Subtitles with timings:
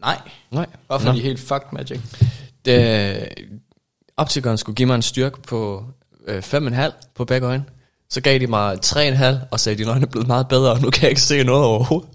[0.00, 0.20] Nej.
[0.50, 0.66] Nej.
[0.86, 1.10] Hvorfor Nå.
[1.10, 2.00] er de helt fucked, Magic?
[2.64, 3.28] Det,
[4.16, 5.84] optikeren skulle give mig en styrke på
[6.26, 7.64] øh, 5,5 på begge øjne.
[8.10, 10.80] Så gav de mig 3,5 og sagde, at dine øjne er blevet meget bedre, og
[10.80, 12.08] nu kan jeg ikke se noget overhovedet.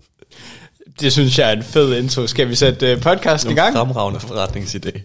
[1.00, 2.28] Det synes jeg er en fed intro.
[2.28, 3.76] Skal vi sætte uh, podcasten i gang?
[3.76, 5.02] Fremragende forretningsidé.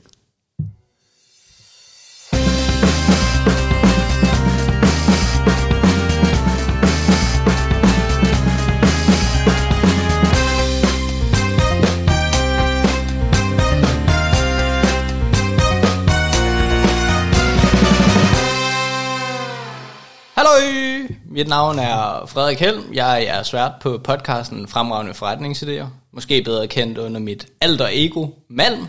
[21.39, 22.83] Mit navn er Frederik Helm.
[22.95, 25.87] Jeg er svært på podcasten Fremragende Forretningsidéer.
[26.13, 28.87] Måske bedre kendt under mit alter ego, Malm.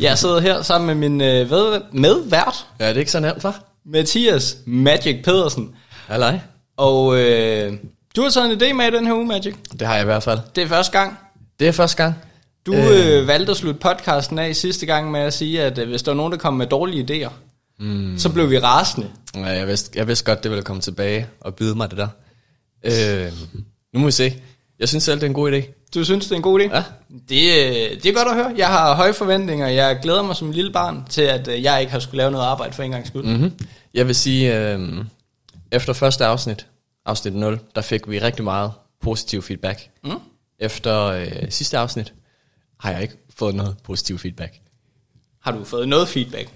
[0.00, 3.44] Jeg sidder her sammen med min øh, ved- medvært, Ja, det er ikke så nemt,
[3.44, 3.82] hva'?
[3.86, 5.74] Mathias Magic Pedersen.
[6.06, 6.38] Halløj.
[6.76, 7.72] Og øh,
[8.16, 9.54] du har taget en idé med i den her uge, Magic.
[9.78, 10.38] Det har jeg i hvert fald.
[10.56, 11.18] Det er første gang.
[11.60, 12.14] Det er første gang.
[12.66, 16.02] Du øh, valgte at slutte podcasten af sidste gang med at sige, at øh, hvis
[16.02, 17.30] der var nogen, der kom med dårlige idéer,
[17.80, 18.18] mm.
[18.18, 19.10] så blev vi rasende.
[19.34, 22.08] Ja, jeg vidste, jeg vidste godt, det ville komme tilbage og byde mig det der.
[22.84, 23.32] Øh,
[23.94, 24.34] nu må vi se.
[24.78, 25.90] Jeg synes selv, det er en god idé.
[25.94, 26.76] Du synes, det er en god idé?
[26.76, 26.84] Ja.
[27.28, 28.54] Det, øh, det er godt at høre.
[28.56, 29.68] Jeg har høje forventninger.
[29.68, 32.44] Jeg glæder mig som lille barn til, at øh, jeg ikke har skulle lave noget
[32.44, 33.22] arbejde for en gang skyld.
[33.22, 33.28] Mm.
[33.28, 33.66] Mm-hmm.
[33.94, 35.04] Jeg vil sige, øh,
[35.72, 36.66] efter første afsnit,
[37.06, 39.88] afsnit 0, der fik vi rigtig meget positiv feedback.
[40.04, 40.10] Mm.
[40.58, 42.14] Efter øh, sidste afsnit
[42.80, 44.54] har jeg ikke fået noget positiv feedback.
[45.42, 46.48] Har du fået noget feedback?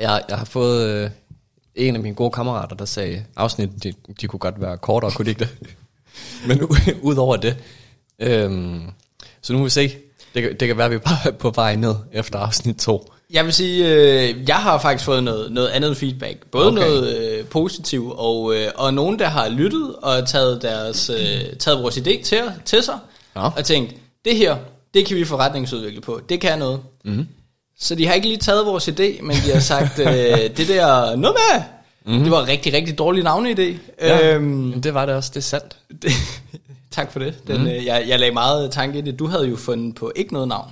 [0.00, 1.10] Jeg, jeg har fået øh,
[1.74, 5.24] en af mine gode kammerater, der sagde, afsnit, de, de kunne godt være kortere, kunne
[5.24, 5.76] de ikke det?
[6.48, 7.56] Men u- udover det,
[8.18, 8.50] øh,
[9.42, 9.92] så nu må vi se.
[10.34, 13.12] Det, kan- det kan være, at vi bare er på vej ned efter afsnit 2.
[13.30, 16.46] Jeg vil sige, øh, jeg har faktisk fået noget, noget andet feedback.
[16.52, 16.78] Både Okay.
[16.80, 21.82] noget øh, positivt, og, øh, og nogen, der har lyttet og taget, deres, øh, taget
[21.82, 22.98] vores idé til, til sig,
[23.36, 23.46] Ja.
[23.56, 24.56] og tænkt, det her,
[24.94, 26.20] det kan vi forretningsudvikle på.
[26.28, 26.80] Det kan noget.
[27.04, 27.26] Mm.
[27.80, 31.16] Så de har ikke lige taget vores idé, men de har sagt, øh, det der,
[31.16, 31.62] noget med,
[32.04, 32.22] mm.
[32.22, 33.76] det var rigtig, rigtig dårlig navneidé.
[34.00, 35.76] Ja, Øhm, det var det også, det er sandt.
[36.02, 36.10] det,
[36.90, 37.46] tak for det.
[37.46, 37.66] Den, mm.
[37.66, 39.18] øh, jeg, jeg lagde meget tanke i det.
[39.18, 40.70] Du havde jo fundet på ikke noget navn.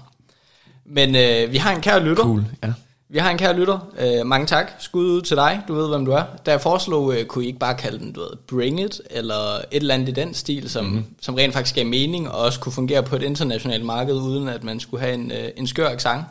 [0.86, 2.22] Men øh, vi har en kær lytter.
[2.22, 2.72] Cool, ja.
[3.10, 3.78] Vi har en kær lytter.
[3.98, 4.70] Øh, mange tak.
[4.78, 5.60] Skud ud til dig.
[5.68, 6.22] Du ved, hvem du er.
[6.46, 9.56] Da jeg foreslog, øh, kunne I ikke bare kalde den, du ved, Bring It, eller
[9.56, 11.04] et eller andet i den stil, som, mm-hmm.
[11.20, 14.64] som rent faktisk gav mening, og også kunne fungere på et internationalt marked, uden at
[14.64, 16.24] man skulle have en, øh, en skør accent.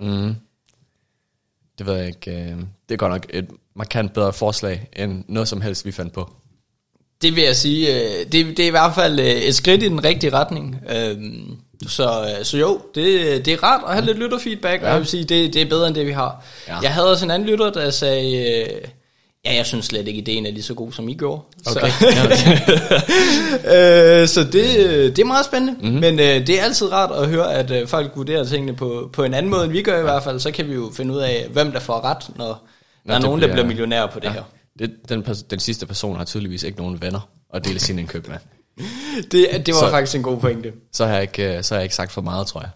[0.00, 0.34] Mm.
[1.78, 2.30] Det ved jeg ikke.
[2.30, 2.56] øh,
[2.88, 6.30] Det er godt nok et markant bedre forslag, end noget som helst, vi fandt på.
[7.22, 9.88] Det vil jeg sige, øh, det, det er i hvert fald øh, et skridt i
[9.88, 10.80] den rigtige retning.
[11.88, 14.86] Så, så jo, det, det er rart at have lidt lytterfeedback, ja.
[14.86, 16.44] og jeg vil sige, det, det er bedder end det, vi har.
[16.68, 16.78] Ja.
[16.78, 18.68] Jeg havde også en anden lytter, der sagde,
[19.46, 21.40] ja, jeg synes slet ikke, ideen er lige så god, som I gjorde.
[21.66, 21.90] Okay.
[21.90, 22.06] Så,
[23.74, 26.00] øh, så det, øh, det er meget spændende, mm-hmm.
[26.00, 29.24] men øh, det er altid rart at høre, at øh, folk vurderer tingene på, på
[29.24, 30.40] en anden måde, end vi gør i hvert fald.
[30.40, 32.60] Så kan vi jo finde ud af, hvem der får ret, når, når
[33.06, 34.32] der er nogen, der bliver- bliver millionærer på det ja.
[34.32, 34.42] her.
[34.78, 38.36] Det, den, den sidste person har tydeligvis ikke nogen venner at dele sin indkøb med.
[39.32, 40.72] Det, det var Så- så, faktisk en god pointe.
[40.92, 42.70] Så har, jeg ikke, øh, så har jeg ikke sagt for meget, tror jeg.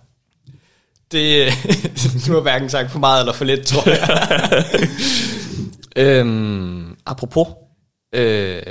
[1.12, 1.52] Det,
[2.26, 4.64] du har hverken sagt for meget eller for lidt, tror jeg.
[5.96, 7.48] Øhm, apropos
[8.14, 8.62] øh,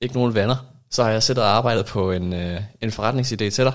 [0.00, 0.56] ikke nogen venner,
[0.90, 3.72] så har jeg siddet og arbejdet på en, øh, en forretningsidé til dig,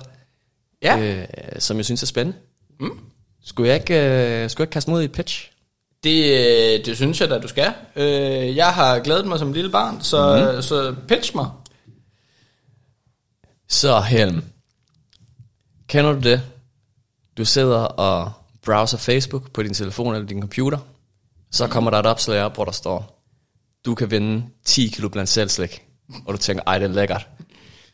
[0.84, 1.00] Ja.
[1.00, 1.28] øh,
[1.60, 2.38] som jeg synes er spændende.
[2.80, 3.00] Mm.
[3.44, 3.94] Skulle, jeg ikke,
[4.44, 5.52] øh, skulle jeg ikke kaste mod i et pitch?
[6.04, 6.24] Det,
[6.80, 7.74] øh, det synes jeg da, du skal.
[7.96, 10.62] Øh, jeg har glædet mig som lille barn, så, mm.
[10.62, 11.50] så pitch mig.
[13.70, 14.44] Så Helm,
[15.88, 16.42] kender du det?
[17.38, 18.32] Du sidder og
[18.66, 20.78] browser Facebook på din telefon eller din computer,
[21.52, 23.24] så kommer der et opslag op, hvor der står,
[23.86, 25.86] du kan vinde 10 kilo blandt selvslik,
[26.26, 27.28] og du tænker, ej det er lækkert.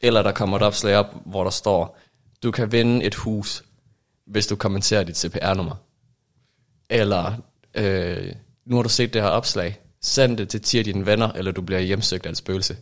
[0.01, 1.99] Eller der kommer et opslag op, hvor der står,
[2.43, 3.63] du kan vinde et hus,
[4.27, 5.75] hvis du kommenterer dit CPR-nummer.
[6.89, 7.33] Eller,
[7.75, 8.33] øh,
[8.65, 11.51] nu har du set det her opslag, send det til 10 af dine venner, eller
[11.51, 12.77] du bliver hjemsøgt af et spøgelse.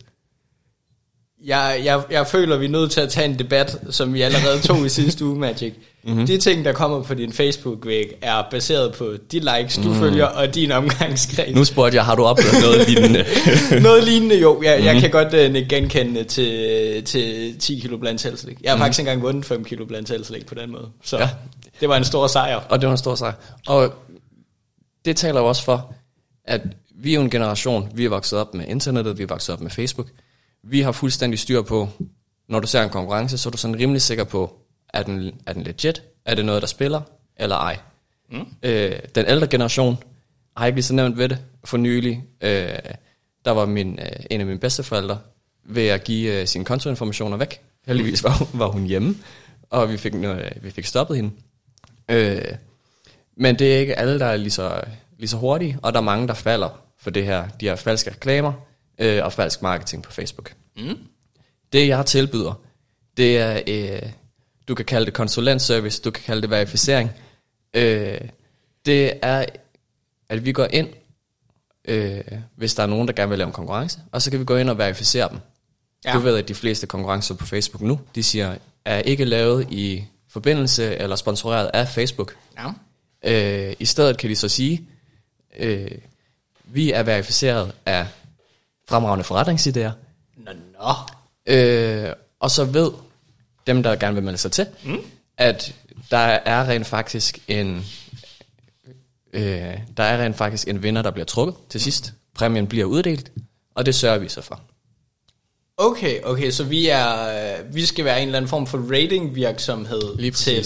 [1.46, 4.60] Jeg, jeg, jeg føler, vi er nødt til at tage en debat, som vi allerede
[4.60, 5.74] tog i sidste uge, Magic.
[6.04, 6.26] Mm-hmm.
[6.26, 9.94] De ting, der kommer på din Facebook-væg, er baseret på de likes, du mm.
[9.94, 11.54] følger, og din omgangskreds.
[11.54, 13.24] Nu spurgte jeg, har du oplevet noget lignende?
[13.88, 14.62] Noget lignende, jo.
[14.62, 14.86] Jeg, mm-hmm.
[14.86, 18.56] jeg kan godt uh, genkende til, til 10 kilo blandt selvslik.
[18.62, 18.82] Jeg har mm.
[18.82, 20.88] faktisk engang vundet 5 kilo blandt selvslik på den måde.
[21.04, 21.28] Så ja.
[21.80, 22.56] det var en stor sejr.
[22.56, 23.32] Og det var en stor sejr.
[23.66, 23.94] Og
[25.04, 25.92] det taler jo også for,
[26.44, 26.60] at
[27.02, 29.60] vi er jo en generation, vi er vokset op med internettet, vi er vokset op
[29.60, 30.06] med Facebook.
[30.68, 31.88] Vi har fuldstændig styr på,
[32.48, 34.56] når du ser en konkurrence, så er du sådan rimelig sikker på,
[34.88, 36.02] er den, er den legit?
[36.24, 37.00] Er det noget, der spiller?
[37.36, 37.78] Eller ej?
[38.30, 38.46] Mm.
[38.62, 39.96] Øh, den ældre generation
[40.56, 41.38] har ikke lige så nemt ved det.
[41.64, 42.68] For nylig, øh,
[43.44, 45.18] der var min, øh, en af mine bedsteforældre
[45.64, 47.60] ved at give øh, sine kontoinformationer væk.
[47.86, 49.16] Heldigvis var, hun- var hun hjemme,
[49.70, 51.30] og vi fik, øh, vi fik stoppet hende.
[52.10, 52.42] Øh,
[53.36, 54.80] men det er ikke alle, der er lige så,
[55.18, 58.10] lige så hurtige, og der er mange, der falder for det her, de her falske
[58.10, 58.52] reklamer
[58.98, 60.54] øh, og falsk marketing på Facebook.
[60.76, 60.98] Mm.
[61.72, 62.60] Det jeg tilbyder,
[63.16, 64.10] det er, øh,
[64.68, 67.10] du kan kalde det konsulentservice, du kan kalde det verificering.
[67.74, 68.20] Øh,
[68.86, 69.46] det er,
[70.28, 70.88] at vi går ind,
[71.84, 72.20] øh,
[72.56, 74.56] hvis der er nogen, der gerne vil lave en konkurrence, og så kan vi gå
[74.56, 75.38] ind og verificere dem.
[76.04, 76.12] Ja.
[76.12, 80.04] Du ved, at de fleste konkurrencer på Facebook nu, de siger, er ikke lavet i
[80.28, 82.36] forbindelse eller sponsoreret af Facebook.
[82.58, 82.72] Ja.
[83.24, 84.88] Øh, I stedet kan de så sige,
[85.58, 85.90] øh,
[86.64, 88.06] vi er verificeret af
[88.88, 89.90] fremragende forretningsidéer,
[90.36, 90.50] Nå,
[90.80, 91.54] nå.
[91.54, 92.90] øh, og så ved
[93.66, 94.98] dem, der gerne vil melde sig til, mm.
[95.36, 95.74] at
[96.10, 97.84] der er rent faktisk en
[99.32, 102.12] øh, der er rent faktisk en vinder, der bliver trukket til sidst.
[102.34, 103.32] Præmien bliver uddelt,
[103.74, 104.60] og det sørger vi så for.
[105.76, 107.28] Okay, okay, så vi er
[107.58, 110.64] øh, vi skal være en eller anden form for rating virksomhed Lige til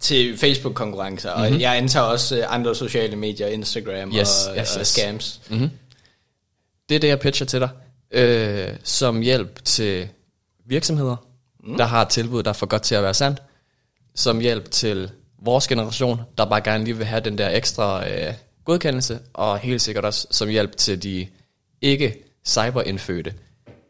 [0.00, 1.54] til Facebook konkurrencer, mm-hmm.
[1.54, 4.88] og jeg antager også øh, andre sociale medier, Instagram Yes, og, yes, og yes.
[4.88, 5.40] scams.
[5.50, 5.70] Mm-hmm.
[6.88, 7.68] Det er det, jeg pitcher til dig.
[8.10, 10.08] Øh, som hjælp til
[10.66, 11.16] virksomheder,
[11.64, 11.76] mm.
[11.76, 13.42] der har et tilbud, der er for godt til at være sandt.
[14.14, 15.10] Som hjælp til
[15.42, 18.34] vores generation, der bare gerne lige vil have den der ekstra øh,
[18.64, 19.18] godkendelse.
[19.32, 21.26] Og helt sikkert også som hjælp til de
[21.80, 22.14] ikke
[22.46, 23.34] cyberindfødte,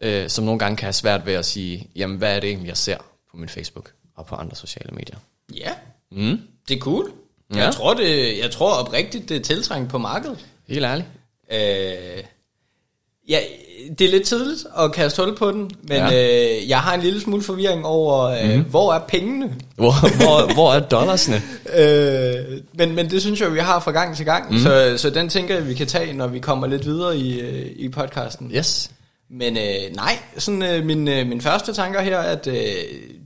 [0.01, 2.69] øh, som nogle gange kan have svært ved at sige, jamen hvad er det egentlig,
[2.69, 2.97] jeg ser
[3.31, 5.17] på min Facebook og på andre sociale medier.
[5.55, 5.71] Ja,
[6.11, 6.41] Mm.
[6.69, 7.13] det er cool.
[7.55, 7.65] Ja.
[7.65, 10.47] Jeg tror det, jeg tror oprigtigt det er tiltrængt på markedet.
[10.69, 11.09] Helt ærligt.
[11.53, 12.25] Øh,
[13.29, 13.39] ja,
[13.99, 16.59] det er lidt tidligt at kaste hul på den, men ja.
[16.59, 18.63] Øh, jeg har en lille smule forvirring over, øh, mm.
[18.63, 19.55] hvor er pengene?
[19.77, 21.43] Hvor, hvor, hvor er dollarsne?
[21.79, 22.35] Øh,
[22.75, 24.59] men, men det synes jeg, vi har fra gang til gang, mm.
[24.59, 27.67] så, så den tænker jeg, vi kan tage, når vi kommer lidt videre i, øh,
[27.77, 28.51] i podcasten.
[28.55, 28.91] Yes.
[29.31, 32.55] Men øh, nej, sådan, øh, min, øh, min første tanker her, er, at øh,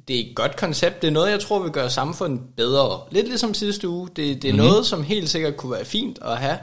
[0.09, 1.03] det er et godt koncept.
[1.03, 3.01] Det er noget, jeg tror vil gøre samfundet bedre.
[3.11, 4.09] Lidt ligesom sidste uge.
[4.09, 4.69] Det, det er mm-hmm.
[4.69, 6.57] noget, som helt sikkert kunne være fint at have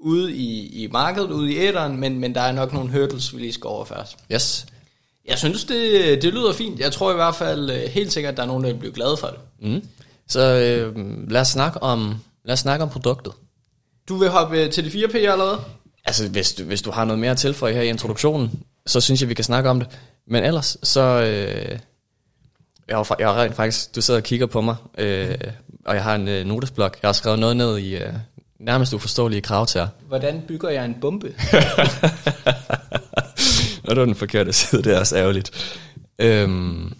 [0.00, 3.40] ude i, i markedet, ude i æderen, men, men der er nok nogle hurdles, vi
[3.40, 4.16] lige skal over først.
[4.32, 4.66] Yes.
[5.28, 6.80] Jeg synes, det, det lyder fint.
[6.80, 8.92] Jeg tror i hvert fald øh, helt sikkert, at der er nogen, der vil blive
[8.92, 9.38] glade for det.
[9.70, 9.88] Mm.
[10.28, 12.14] Så øh, lad os snakke om
[12.44, 13.32] lad os snakke om produktet.
[14.08, 15.60] Du vil hoppe øh, til de 4P allerede?
[16.04, 19.20] Altså hvis du, hvis du har noget mere at tilføje her i introduktionen, så synes
[19.20, 19.88] jeg vi kan snakke om det.
[20.26, 21.78] Men ellers så øh,
[22.88, 25.38] jeg har, jeg har rent faktisk du sidder og kigger på mig, øh,
[25.84, 26.98] og jeg har en øh, notesblok.
[27.02, 28.12] Jeg har skrevet noget ned i øh,
[28.60, 31.34] nærmest uforståelige krav til Hvordan bygger jeg en bombe?
[33.84, 35.50] Og det var den forkerte side, det er også ærgerligt.
[36.18, 36.92] Øhm,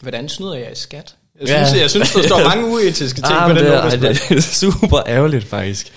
[0.00, 1.16] Hvordan snyder jeg i skat?
[1.40, 1.66] Jeg Ja.
[1.66, 3.90] synes, jeg synes der står mange uetiske ting ah, på den det, er,
[4.28, 5.92] det er super ærgerligt faktisk.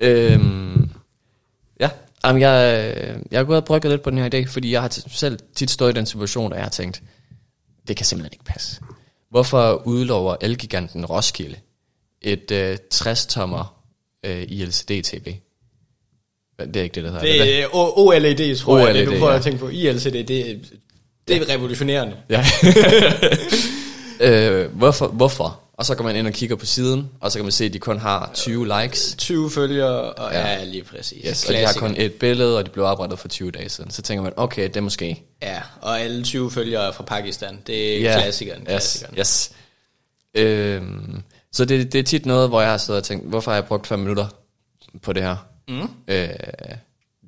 [0.00, 0.90] Øhm,
[1.80, 1.90] ja,
[2.24, 2.94] Jamen, jeg,
[3.30, 5.70] jeg har gået og brygget lidt på den her idé, fordi jeg har selv tit
[5.70, 7.02] stået i den situation, og jeg har tænkt,
[7.88, 8.80] det kan simpelthen ikke passe.
[9.30, 11.56] Hvorfor udlover Elgiganten Roskilde
[12.22, 13.74] et øh, 60-tommer
[14.24, 15.34] øh, ILCD-TV?
[16.58, 17.62] Det er ikke det, der hedder det.
[17.62, 17.66] Er
[17.98, 19.36] OLED, tror jeg, det du prøver ja.
[19.36, 19.68] at tænke på.
[19.68, 20.60] ILCD, det,
[21.28, 22.16] det er revolutionerende.
[22.30, 22.44] Ja.
[24.20, 25.60] øh, hvorfor, hvorfor?
[25.78, 27.72] Og så går man ind og kigger på siden, og så kan man se, at
[27.72, 29.14] de kun har 20 likes.
[29.18, 30.64] 20 følgere, og ja, Ja.
[30.64, 31.24] lige præcis.
[31.28, 33.90] Yes, og de har kun et billede, og de blev oprettet for 20 dage siden.
[33.90, 35.22] Så tænker man, okay, det er måske...
[35.42, 37.58] Ja, og alle 20 følgere er fra Pakistan.
[37.66, 38.60] Det er Ja, klassikeren.
[38.60, 39.18] Yes, klassikeren.
[39.18, 39.50] yes.
[40.34, 41.22] Øhm,
[41.54, 43.64] så det, det er tit noget, hvor jeg har stået og tænkt, hvorfor har jeg
[43.64, 44.26] brugt 5 minutter
[45.02, 45.36] på det her?
[45.68, 45.88] Mm.
[46.08, 46.28] Øh,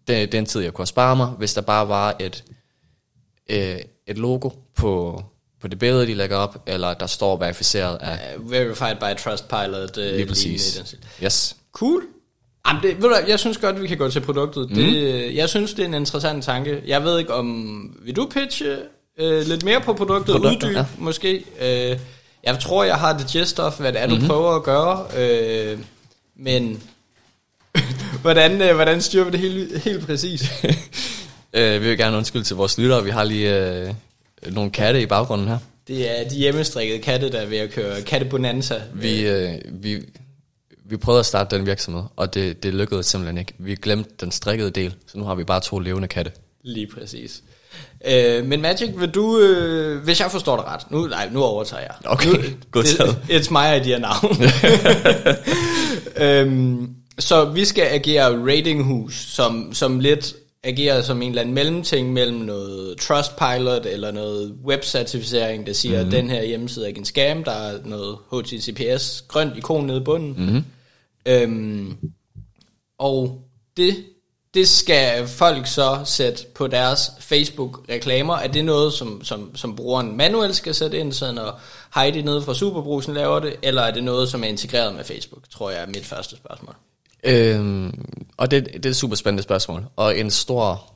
[0.08, 2.44] det, det er en tid, jeg kunne have sparet mig, hvis der bare var et,
[3.50, 5.22] øh, et logo på,
[5.60, 8.36] på det billede, de lægger op, eller der står verificeret af...
[8.38, 9.96] Uh, verified by Trustpilot.
[9.96, 10.96] Uh, Lige præcis.
[11.24, 11.56] Yes.
[11.72, 12.02] Cool.
[12.68, 14.70] Jamen det, ved du, jeg synes godt, vi kan gå til produktet.
[14.70, 14.76] Mm.
[14.76, 16.82] Det, jeg synes, det er en interessant tanke.
[16.86, 17.98] Jeg ved ikke, om...
[18.02, 18.76] Vil du pitche
[19.18, 20.34] øh, lidt mere på produktet?
[20.34, 20.86] Produkter, Uddyb, ja.
[20.98, 21.44] måske?
[21.60, 21.98] Øh,
[22.46, 24.22] jeg tror, jeg har det gist of, hvad det er, du Mhm.
[24.22, 24.28] mm-hmm.
[24.28, 25.06] prøver at gøre.
[25.18, 25.78] Øh,
[26.36, 26.82] men...
[28.22, 30.42] hvordan, øh, hvordan styrer vi det helt, helt præcis?
[31.52, 33.04] øh, vi vil gerne undskylde til vores lyttere.
[33.04, 33.94] Vi har lige øh,
[34.50, 35.58] nogle katte i baggrunden her.
[35.88, 38.82] Det er de hjemmestrikkede katte, der er ved at køre kattebonanza.
[38.94, 40.02] Vi, øh, vi,
[40.84, 43.52] vi prøvede at starte den virksomhed, og det, det lykkedes simpelthen ikke.
[43.58, 46.32] Vi glemte den strikkede del, så nu har vi bare to levende katte.
[46.62, 47.42] Lige præcis.
[48.08, 51.82] Øh, men Magic, vil du, øh, hvis jeg forstår det ret, nu, nej, nu overtager
[51.82, 51.94] jeg.
[52.04, 52.36] Okay, nu,
[52.70, 53.18] godtaget.
[53.28, 54.30] det- It's my idea now.
[56.26, 62.12] øhm, så vi skal agere ratinghus, som, som lidt agerer som en eller anden mellemting
[62.12, 66.06] mellem noget Trustpilot eller noget webcertificering, der siger, Mhm.
[66.06, 70.00] at den her hjemmeside er ikke en scam, der er noget HTTPS, grønt ikon nede
[70.00, 70.34] i bunden.
[70.46, 70.64] Mhm.
[71.26, 71.96] Øhm,
[72.98, 73.40] og
[73.76, 73.96] det,
[74.56, 78.36] det skal folk så sætte på deres Facebook-reklamer.
[78.36, 81.60] Er det noget, som, som, som brugeren manuelt skal sætte ind, så når
[81.94, 85.42] Heidi nede fra Superbrusen laver det, eller er det noget, som er integreret med Facebook,
[85.50, 86.74] tror jeg er mit første spørgsmål.
[87.24, 88.04] Øhm,
[88.36, 89.84] og det, det er et super spændende spørgsmål.
[89.96, 90.92] Og en stor,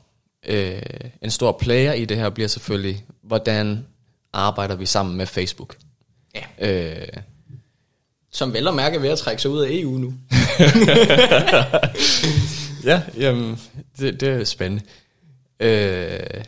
[0.47, 0.81] øh,
[1.21, 3.85] en stor player i det her bliver selvfølgelig, hvordan
[4.33, 5.75] arbejder vi sammen med Facebook?
[6.35, 6.71] Ja.
[6.71, 7.07] Øh,
[8.31, 10.13] Som vel og mærke er ved at trække sig ud af EU nu.
[12.83, 13.59] ja, jamen,
[13.99, 14.83] det, det er spændende.
[15.59, 16.43] Øh,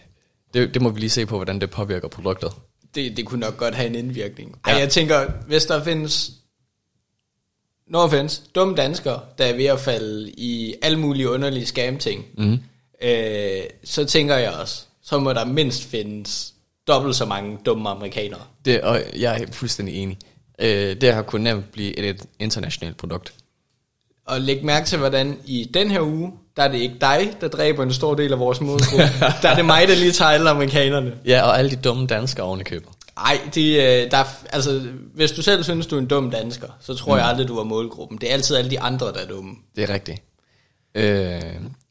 [0.53, 2.51] det, det må vi lige se på, hvordan det påvirker produktet.
[2.95, 4.59] Det, det kunne nok godt have en indvirkning.
[4.65, 4.79] Ej, Ja.
[4.79, 6.31] jeg tænker, hvis der findes,
[7.87, 12.59] no offense, dumme danskere, der er ved at falde i alle mulige underlige scam-ting, mm.
[13.01, 16.53] øh, så tænker jeg også, så må der mindst findes
[16.87, 18.41] dobbelt så mange dumme amerikanere.
[18.65, 20.17] Det, og jeg er fuldstændig enig.
[20.59, 23.33] Øh, det her kunne nemt blive et, et internationalt produkt.
[24.27, 27.47] Og læg mærke til, hvordan i den her uge, der er det ikke dig, der
[27.47, 29.03] dræber en stor del af vores målgruppe.
[29.41, 31.13] der er det mig, der lige tager alle amerikanerne.
[31.25, 32.89] Ja, og alle de dumme danskere oven i købet.
[33.17, 34.81] Ej, de, øh, der, er altså,
[35.13, 37.19] hvis du selv synes, du er en dum dansker, så tror mm.
[37.19, 38.17] jeg aldrig, du er målgruppen.
[38.17, 39.55] Det er altid alle de andre, der er dumme.
[39.75, 40.23] Det er rigtigt.
[40.95, 41.41] Øh,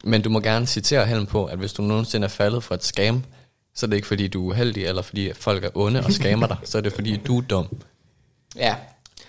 [0.04, 2.84] men du må gerne citere Helen på, at hvis du nogensinde er faldet for et
[2.84, 3.24] scam,
[3.74, 6.46] så er det ikke fordi, du er uheldig, eller fordi folk er onde og scammer
[6.46, 7.66] dig, så er det fordi, du er dum.
[8.56, 8.74] Ja.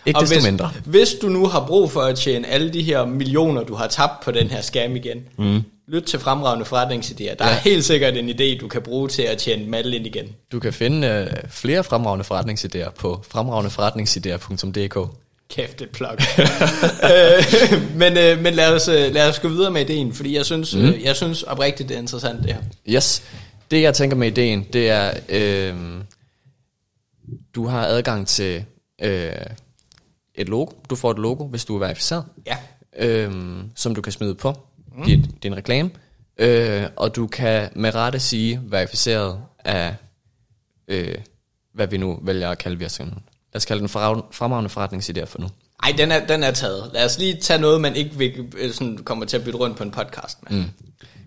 [0.06, 0.72] Ikke Og desto hvis, mindre.
[0.86, 4.24] Hvis du nu har brug for at tjene alle de her millioner, du har tabt
[4.24, 5.64] på den her scam igen, mm.
[5.88, 7.36] lyt til fremragende forretningsidéer.
[7.36, 7.52] Der ja.
[7.52, 10.26] er helt sikkert en idé, du kan bruge til at tjene dem ind igen.
[10.52, 15.10] Du kan finde øh, flere fremragende forretningsidéer på fremragendeforretningsidéer.dk.
[15.50, 16.10] Kæft et plug.
[17.14, 20.46] øh, men øh, men lad, os, øh, lad os gå videre med ideen, fordi jeg
[20.46, 20.86] synes, mm.
[20.86, 22.62] øh, jeg synes oprigtigt, det er interessant det her.
[22.90, 23.24] Yes.
[23.72, 25.76] Det jeg tænker med ideen, det er, øh,
[27.56, 28.66] du har adgang til
[29.02, 29.32] øh,
[30.36, 30.72] et logo.
[30.90, 32.58] Du får et logo, hvis du er verificeret, Ja.
[33.00, 33.32] øh,
[33.76, 34.54] som du kan smide på
[34.98, 35.04] mm.
[35.06, 35.90] dit, din reklame.
[36.38, 39.96] Øh, og du kan med rette sige verificeret af,
[40.88, 41.16] øh,
[41.74, 43.24] hvad vi nu vælger at kalde virksomheden.
[43.54, 45.48] Lad os kalde den fremragende forretningsidé for nu.
[45.84, 46.90] Ej, den er, den er taget.
[46.94, 49.78] Lad os lige tage noget, man ikke vil, øh, sådan, kommer til at bytte rundt
[49.78, 50.58] på en podcast med.
[50.60, 50.66] Mm.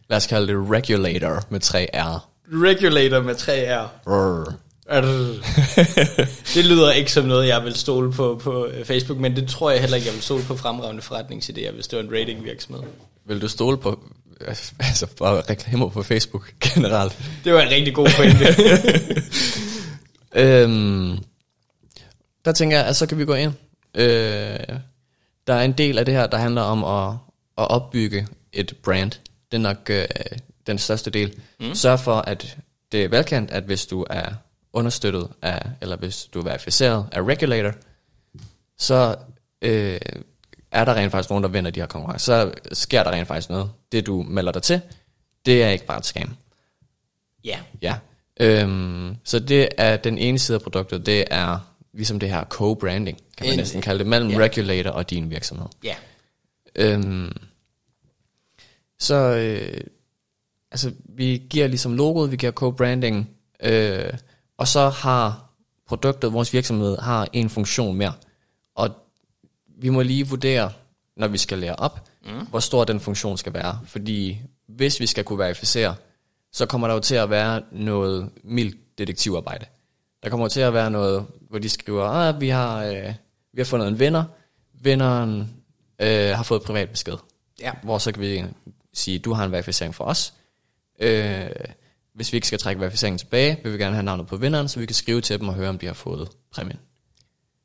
[0.08, 2.28] Lad os kalde det regulator med tre R.
[2.52, 3.90] Regulator med 3 R.
[4.06, 4.52] Rrr.
[6.54, 9.70] det lyder ikke som noget, jeg vil stole på på øh, Facebook, men det tror
[9.70, 12.82] jeg heller ikke, jeg vil stole på fremragende forretningsidéer, hvis det var en ratingvirksomhed.
[13.26, 14.00] Vil du stole på
[14.78, 17.18] altså bare reklamer på Facebook generelt?
[17.44, 18.46] Det var en rigtig god pointe.
[20.38, 21.18] Øhm,
[22.44, 23.52] der tænker jeg, at så kan vi gå ind.
[23.94, 24.58] Øh,
[25.46, 27.14] der er en del af det her, der handler om at,
[27.58, 29.10] at opbygge et brand.
[29.52, 30.06] Det er nok øh,
[30.66, 31.34] den største del.
[31.60, 31.74] Mm.
[31.74, 32.56] Sørg for, at
[32.92, 34.32] det er velkendt, at hvis du er
[34.76, 37.72] understøttet af, eller hvis du er verificeret af regulator,
[38.78, 39.16] så
[39.62, 40.00] øh,
[40.70, 42.50] er der rent faktisk nogen, der vinder de her konkurrencer.
[42.50, 43.70] Så sker der rent faktisk noget.
[43.92, 44.80] Det du melder dig til,
[45.46, 46.36] det er ikke bare et scam.
[47.44, 47.58] ja.
[47.82, 47.98] Ja.
[48.40, 51.58] Øhm, så det er den ene side af produktet, det er
[51.94, 54.38] ligesom det her co-branding, kan man En- næsten kalde det, mellem ja.
[54.38, 55.66] regulator og din virksomhed.
[55.84, 55.94] Ja.
[56.76, 57.32] Øhm,
[58.98, 59.80] så øh,
[60.70, 63.24] altså, vi giver ligesom logoet, vi giver co-branding,
[63.62, 64.12] øh,
[64.58, 65.46] og så har
[65.86, 68.12] produktet, vores virksomhed, har en funktion mere.
[68.74, 68.90] Og
[69.78, 70.72] vi må lige vurdere,
[71.16, 72.46] når vi skal lære op, mm.
[72.46, 73.80] hvor stor den funktion skal være.
[73.84, 75.94] Fordi hvis vi skal kunne verificere,
[76.52, 79.66] så kommer der jo til at være noget mildt detektivarbejde.
[80.22, 83.14] Der kommer til at være noget, hvor de skriver, at vi har, øh,
[83.52, 84.24] vi har fundet en vinder.
[84.74, 85.50] Vinderen
[85.98, 87.16] øh, har fået privat besked.
[87.60, 87.72] Ja.
[87.82, 88.44] Hvor så kan vi
[88.94, 90.34] sige, du har en verificering for os.
[91.00, 91.50] Øh,
[92.16, 94.80] hvis vi ikke skal trække verificeringen tilbage, vil vi gerne have navnet på vinderen, så
[94.80, 96.78] vi kan skrive til dem og høre, om de har fået præmien.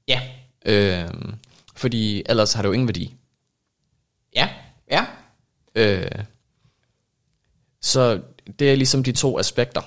[0.08, 0.22] Ja.
[0.66, 1.10] Øh,
[1.76, 3.16] fordi ellers har det jo ingen værdi.
[4.36, 4.50] Ja.
[4.92, 5.06] Ja.
[5.76, 6.12] Øh,
[7.82, 8.22] så
[8.60, 9.82] det er ligesom de to aspekter.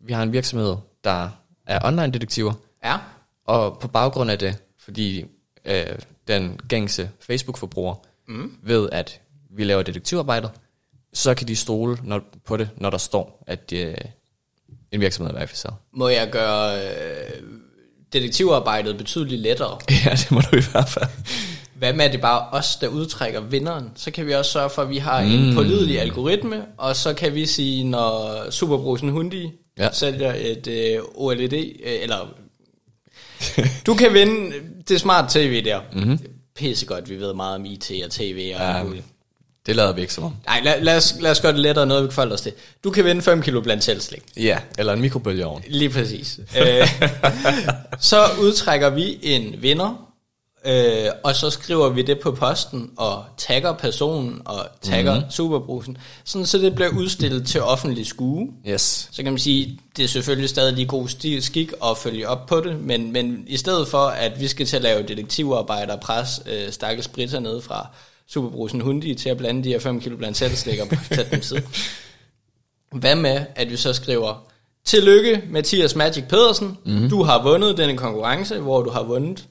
[0.00, 1.30] Vi har en virksomhed, der
[1.66, 2.52] er online-detektiver,
[2.84, 2.98] Ja.
[3.44, 5.24] og på baggrund af det, fordi
[5.64, 7.94] øh, den gængse Facebook-forbruger
[8.28, 8.58] mm.
[8.62, 10.50] ved, at vi laver detektivarbejdet,
[11.12, 13.94] så kan de stole når, på det, når der står, at øh,
[14.92, 15.74] en virksomhed er verificeret.
[15.92, 17.42] Må jeg gøre øh,
[18.12, 19.78] detektivarbejdet betydeligt lettere?
[20.04, 21.10] ja, det må du i hvert fald.
[21.74, 23.90] Hvad med, at det bare os, der udtrækker vinderen?
[23.94, 25.30] Så kan vi også sørge for, at vi har mm.
[25.30, 29.52] en pålidelig algoritme, og så kan vi sige, når Superbrusen Hundi.
[29.78, 29.88] Ja.
[29.92, 32.28] sælger et øh, OLED, øh, eller
[33.86, 34.52] du kan vinde
[34.88, 35.80] det smart tv der.
[35.92, 36.18] Mm-hmm.
[36.56, 38.82] Pissegodt, vi ved meget om IT og tv og ja.
[38.82, 39.04] muligt.
[39.66, 40.36] Det lader vi ikke som om.
[40.46, 42.52] Nej, lad, lad, os, lad os gøre det lettere, noget vi kan forholde os til.
[42.84, 44.22] Du kan vinde 5 kilo blandt selvslik.
[44.36, 45.62] Ja, eller en mikrobølgeovn.
[45.68, 46.40] Lige præcis.
[46.60, 46.88] øh,
[48.00, 50.10] så udtrækker vi en vinder,
[50.64, 55.30] øh, og så skriver vi det på posten, og tagger personen, og tagger mm-hmm.
[55.30, 58.48] superbrusen, sådan så det bliver udstillet til offentlig skue.
[58.68, 59.08] Yes.
[59.12, 62.46] Så kan man sige, det er selvfølgelig stadig lige god sti- skik at følge op
[62.46, 66.00] på det, men, men i stedet for, at vi skal til at lave detektivarbejde og
[66.00, 67.86] pres øh, stakkels britter ned fra
[68.30, 71.62] Superbrusen Hundi til at blande de her 5 kilo blandt selvslikker på sætte dem side.
[72.92, 74.46] Hvad med, at vi så skriver,
[74.84, 76.78] Tillykke, Mathias Magic Pedersen.
[76.84, 77.10] Mm-hmm.
[77.10, 79.48] Du har vundet denne konkurrence, hvor du har vundet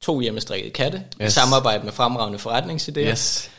[0.00, 1.02] to hjemmestrikkede katte.
[1.22, 1.32] Yes.
[1.32, 3.10] i samarbejde med fremragende forretningsidéer.
[3.10, 3.50] Yes.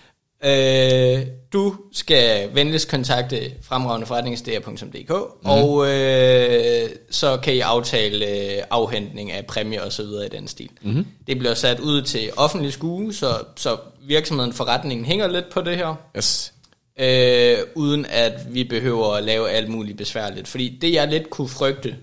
[0.46, 5.50] Øh, du skal venligst kontakte fremragendeforretningsidéer.dk, mm.
[5.50, 10.48] og øh, så kan I aftale øh, afhentning af præmier og så videre i den
[10.48, 10.70] stil.
[10.82, 11.06] Mm.
[11.28, 15.78] Det bliver sat ud til offentlig skue, så, så virksomheden, forretningen hænger lidt på det
[15.78, 16.54] her, Yes.
[17.00, 20.48] øh, uden at vi behøver at lave alt muligt besværligt.
[20.48, 21.96] Fordi det jeg lidt kunne frygte,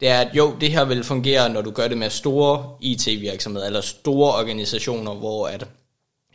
[0.00, 3.66] det er, at jo, det her vil fungere, når du gør det med store IT-virksomheder,
[3.66, 5.66] eller store organisationer, hvor at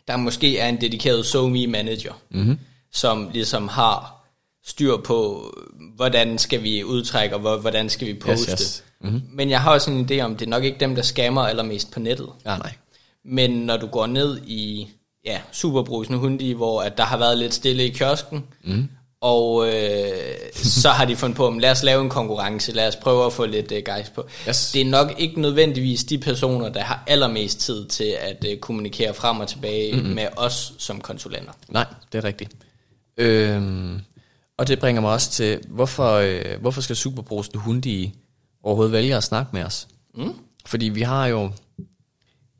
[0.08, 2.58] der måske er en dedikeret SoMe manager, mm-hmm.
[2.92, 4.12] som ligesom har
[4.66, 5.50] styr på,
[5.96, 8.52] hvordan skal vi udtrække, og hvor- hvordan skal vi poste.
[8.52, 8.84] yes.
[9.00, 9.22] Mm-hmm.
[9.32, 11.90] Men jeg har også en idé om, det er nok ikke dem, der scammer allermest
[11.90, 12.28] på nettet.
[12.46, 12.72] Ja, nej.
[13.24, 14.88] Men når du går ned i
[15.24, 18.88] ja, Superbrusen Hundi, hvor at der har været lidt stille i kiosken, mm.
[19.20, 22.96] Og øh, så har de fundet på, om lad os lave en konkurrence, lad os
[22.96, 24.26] prøve at få lidt øh, guys på.
[24.48, 24.70] Yes.
[24.72, 29.14] Det er nok ikke nødvendigvis de personer, der har allermest tid til at øh, kommunikere
[29.14, 30.14] frem og tilbage mm-hmm.
[30.14, 31.52] med os som konsulenter.
[31.68, 32.52] Nej, det er rigtigt.
[33.16, 34.00] Øhm,
[34.58, 38.14] og det bringer mig også til, hvorfor, øh, hvorfor skal Superbrusen Hundi
[38.62, 39.88] overhovedet vælge at snakke med os?
[40.14, 40.34] Mm.
[40.66, 41.50] Fordi vi har jo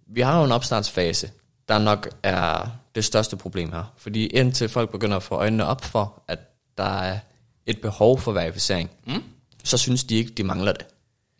[0.06, 1.30] vi har jo en opstartsfase,
[1.68, 3.94] der nok er det største problem her.
[3.96, 6.38] Fordi indtil folk begynder at få øjnene op for, at
[6.78, 7.18] der er
[7.66, 9.22] et behov for verificering, mm.
[9.64, 10.86] så synes de ikke, de mangler det.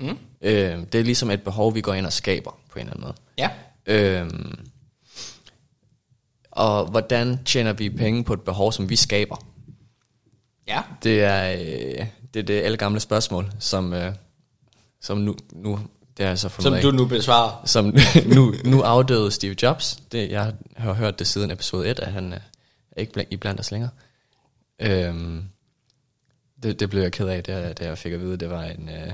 [0.00, 0.18] Mm.
[0.40, 3.02] Øh, det er ligesom et behov, vi går ind og skaber på en eller anden
[3.02, 3.14] måde.
[3.38, 3.50] Ja.
[3.86, 4.58] Øhm,
[6.50, 9.36] og hvordan tjener vi penge på et behov, som vi skaber?
[10.68, 10.82] Ja.
[11.02, 14.12] Det er øh, det, er det alle gamle spørgsmål, som, øh,
[15.00, 15.80] som nu, nu
[16.16, 16.82] det har jeg så fundet Som af.
[16.82, 17.62] du nu besvarer.
[17.64, 17.84] Som
[18.34, 19.96] nu, nu afdøde Steve Jobs.
[20.12, 22.38] Det, jeg har hørt det siden episode 1, at han øh,
[22.92, 23.90] er ikke blandt, iblandt os længere.
[24.80, 25.44] Øhm,
[26.62, 28.88] det, det blev jeg ked af, da, da jeg fik at vide, det var en...
[28.88, 29.12] Øh,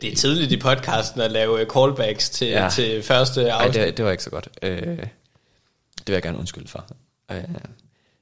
[0.00, 2.68] Det er tidligt i podcasten at lave øh, callbacks til, ja.
[2.72, 3.74] Til første Nej, afsnit.
[3.86, 4.48] det, det var ikke så godt.
[4.62, 6.86] Øh, det vil jeg gerne undskylde for.
[7.32, 7.44] Øh,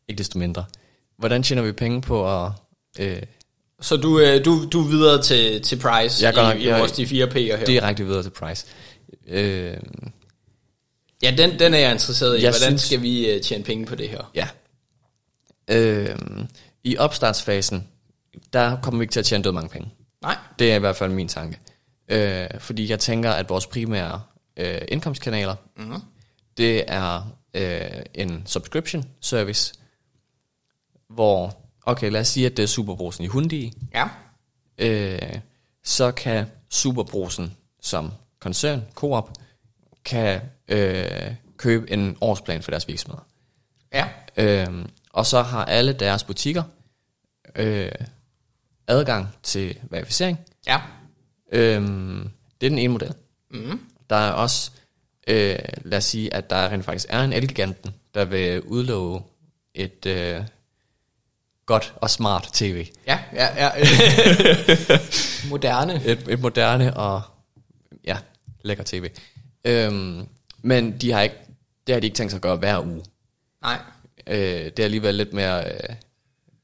[0.09, 0.65] ikke desto mindre.
[1.17, 2.53] Hvordan tjener vi penge på at...
[2.99, 3.23] Øh,
[3.81, 6.79] Så du, øh, du, du er videre til, til Price Jeg i, nok- i jeg-
[6.79, 7.65] vores de fire P'er her.
[7.65, 8.67] direkte videre til Price?
[9.27, 9.77] Øh,
[11.23, 12.43] Ja, den, den er jeg interesseret i.
[12.43, 14.31] Jeg Hvordan synes- skal vi øh, tjene penge på det her?
[14.35, 14.49] ja.
[15.71, 16.17] Øh,
[16.85, 17.89] I opstartsfasen,
[18.53, 19.91] der kommer vi ikke til at tjene død mange penge.
[20.23, 20.37] Nej.
[20.59, 21.59] Det er i hvert fald min tanke.
[22.09, 24.23] Øh, fordi jeg tænker, at vores primære
[24.57, 26.01] øh, indkomstkanaler, mm-hmm.
[26.57, 27.81] det er øh,
[28.15, 29.75] en subscription service,
[31.11, 31.57] hvor,
[31.91, 34.09] okay, lad os sige, at det er Superbrusen i Hundi, Ja.
[34.79, 35.39] øh,
[35.85, 39.31] så kan Superbrusen som koncern, Coop,
[40.05, 43.27] kan øh, købe en årsplan for deres virksomheder.
[43.93, 44.09] Ja.
[44.37, 46.63] Øh, og så har alle deres butikker
[47.57, 47.91] øh,
[48.87, 50.39] adgang til verificering.
[50.67, 50.81] Ja.
[51.53, 53.15] Øhm, det er den ene model.
[53.51, 53.81] Mm.
[54.11, 54.71] Der er også,
[55.29, 59.23] øh, lad os sige, at der rent faktisk er en Elgiganten, der vil udlove
[59.75, 60.43] et øh,
[61.69, 62.87] godt og smart tv.
[63.07, 63.71] Ja, ja, ja.
[65.51, 66.03] Moderne.
[66.05, 67.23] Et, et moderne og
[68.05, 68.17] ja,
[68.65, 69.11] lækker tv.
[69.65, 70.27] Øhm,
[70.63, 71.37] men de har ikke,
[71.87, 73.03] det har de ikke tænkt sig at gøre hver uge.
[73.63, 73.79] Nej.
[74.27, 75.95] Øh, det er alligevel lidt mere øh,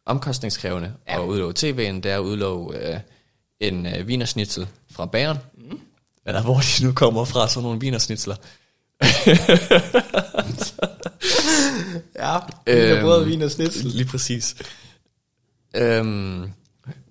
[0.06, 1.22] omkostningskrævende Ja.
[1.22, 3.00] at udlove tv, end det er at udlove øh,
[3.60, 5.38] en øh, vinersnitzel fra bageren.
[5.70, 5.80] Mm.
[6.26, 8.36] Eller hvor de nu kommer fra, sådan nogle vinersnitsler.
[12.18, 12.36] Ja.
[12.66, 13.86] Øhm, brød, vin og snitsel.
[13.86, 14.54] Lige præcis.
[15.74, 16.52] Øhm,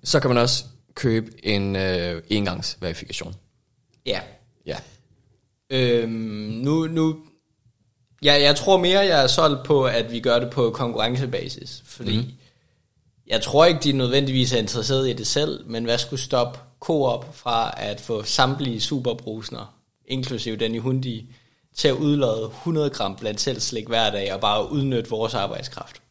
[0.04, 0.64] så kan man også
[0.96, 3.36] købe en øh, engangsverifikation.
[4.06, 4.20] Ja.
[4.66, 4.78] Ja.
[5.70, 6.12] Øhm,
[6.64, 7.18] nu, nu,
[8.24, 12.18] ja, jeg tror mere, jeg er solgt på, at vi gør det på konkurrencebasis, fordi
[12.18, 12.32] mm.
[13.28, 17.36] jeg tror ikke, de nødvendigvis er interesseret i det selv, men hvad skulle stoppe Coop
[17.36, 21.26] fra at få samtlige superbrusner, inklusive den i Hundi,
[21.76, 26.02] til at udlade 100 gram blandt selv slik hver dag og bare udnytte vores arbejdskraft.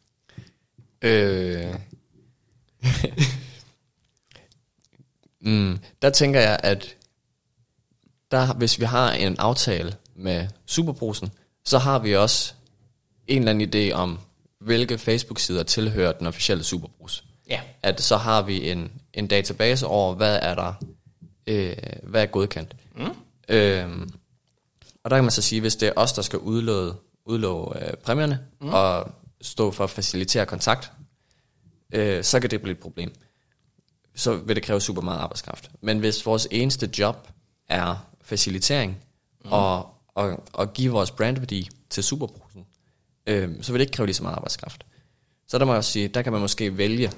[1.03, 1.75] Øh.
[5.41, 6.97] mm, der tænker jeg, at
[8.31, 11.31] der, hvis vi har en aftale med Superbrusen,
[11.65, 12.55] så har vi også
[13.27, 14.19] en eller anden idé om,
[14.59, 17.25] hvilke Facebook-sider tilhører den officielle Superbrus.
[17.49, 17.61] Ja.
[17.83, 20.73] At så har vi en, en database over, hvad er der,
[21.47, 22.77] øh, hvad er godkendt.
[22.97, 23.05] Mm.
[23.49, 23.89] Øh,
[25.05, 27.95] Og der kan man så sige, hvis det er os, der skal udlåde, udlåde øh,
[27.95, 28.69] præmierne, mm.
[28.69, 30.93] og stå for at facilitere kontakt,
[31.93, 33.15] øh, så kan det blive et problem.
[34.15, 35.71] Så vil det kræve super meget arbejdskraft.
[35.81, 37.29] Men hvis vores eneste job
[37.69, 38.99] er facilitering,
[39.45, 39.53] mm.
[39.53, 42.67] og, og, og give vores brandværdi til Superbrusen,
[43.27, 44.87] øh, så vil det ikke kræve lige så meget arbejdskraft.
[45.49, 47.13] Så der må jeg også sige, der kan man måske vælge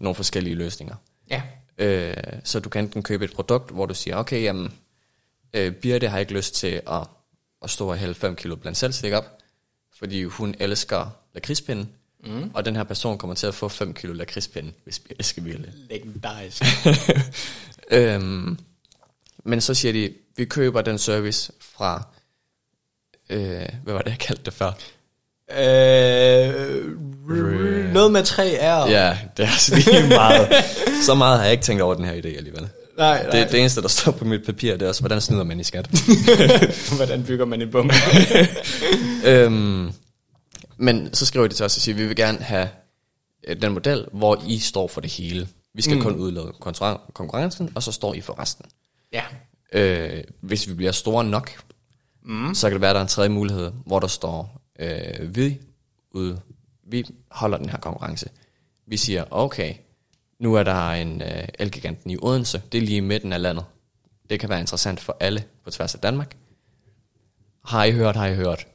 [0.00, 0.94] nogle forskellige løsninger.
[1.30, 1.42] Ja.
[1.78, 4.72] Øh, så du kan enten købe et produkt, hvor du siger, okay, jamen,
[5.54, 7.06] øh, Birte har ikke lyst til at,
[7.62, 9.38] at stå og hælde 5 kilo blandt selvstik op,
[9.98, 11.86] fordi hun elsker lakridspinde,
[12.24, 12.50] mm.
[12.54, 15.72] og den her person kommer til at få 5 kilo lakridspinde, hvis Birte skal vælge.
[15.90, 16.62] Legendarisk.
[17.90, 18.58] øhm,
[19.44, 22.06] men så siger de, vi køber den service fra,
[23.30, 24.72] øh, hvad var det, jeg kaldte det før?
[25.58, 28.90] øh, noget med tre R.
[28.90, 30.48] Ja, det er altså lige meget.
[31.02, 32.68] Så meget har jeg ikke tænkt over den her idé alligevel.
[32.98, 33.40] Nej, nej.
[33.40, 35.64] Det, det eneste, der står på mit papir, det er også, hvordan snyder man i
[35.64, 35.88] skat.
[36.96, 37.94] Hvordan bygger man en bombe?
[39.24, 39.92] øhm,
[40.80, 42.68] men så skriver de til os og siger, vi vil gerne have
[43.48, 45.48] øh, den model, hvor I står for det hele.
[45.74, 46.02] Vi skal mm.
[46.02, 48.64] kun udlade konkurren- konkurrencen, og så står I for resten.
[49.12, 49.22] ja.
[49.72, 51.50] Øh, hvis vi bliver store nok,
[52.22, 52.54] mm.
[52.54, 55.58] så kan det være, at der er en tredje mulighed, hvor der står, øh, vi,
[56.10, 56.36] ud,
[56.86, 58.28] vi holder den her konkurrence.
[58.86, 59.74] Vi siger, okay,
[60.38, 63.64] nu er der en øh, Elgiganten i Odense, det er lige i midten af landet.
[64.30, 66.36] Det kan være interessant for alle på tværs af Danmark.
[67.64, 68.66] Har I hørt, har I hørt?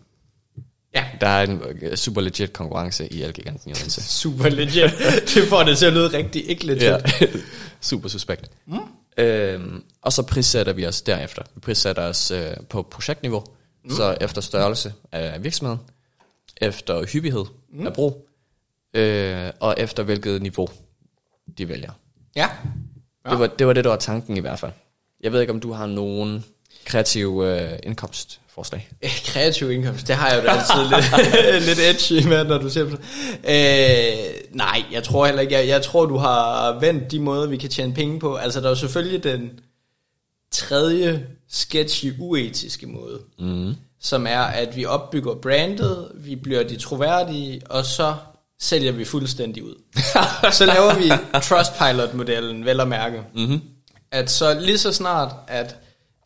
[0.95, 1.05] Ja.
[1.21, 4.03] Der er en øh, super legit konkurrence i Elgiganten i Odense.
[4.21, 4.91] Super legit.
[5.33, 6.83] Det får det til at lyde rigtig ikke legit.
[6.83, 6.97] Ja,
[7.81, 8.51] super suspekt.
[8.65, 8.79] Mm.
[9.17, 11.43] Øhm, og så prissætter vi os derefter.
[11.55, 13.43] Vi prissætter os øh, på projektniveau,
[13.83, 13.89] mm.
[13.89, 15.79] så efter størrelse af virksomheden,
[16.61, 17.87] efter hyppighed mm.
[17.87, 18.27] af brug,
[18.93, 20.67] øh, og efter hvilket niveau
[21.57, 21.91] de vælger.
[22.35, 22.49] Ja.
[23.25, 23.31] Ja.
[23.31, 24.71] Det, var, det var det, der var tanken i hvert fald.
[25.21, 26.45] Jeg ved ikke, om du har nogen
[26.85, 28.44] kreative øh, indkomstforslag.
[29.03, 32.69] Øh, Kreativ indkomst, det har jeg jo da altid lidt, lidt edgy med, når du
[32.69, 32.99] ser på det.
[33.47, 35.53] Øh, nej, jeg tror heller ikke.
[35.53, 38.35] Jeg, jeg tror, du har vendt de måder, vi kan tjene penge på.
[38.35, 39.51] Altså, der er jo selvfølgelig den
[40.51, 43.75] tredje sketchy, uetiske måde, mm.
[44.01, 48.15] som er, at vi opbygger brandet, vi bliver de troværdige, og så
[48.59, 49.75] sælger vi fuldstændig ud.
[50.51, 51.11] så laver vi
[51.43, 53.21] Trustpilot-modellen, vel at mærke.
[53.33, 53.61] Mm-hmm.
[54.11, 55.77] At så lige så snart, at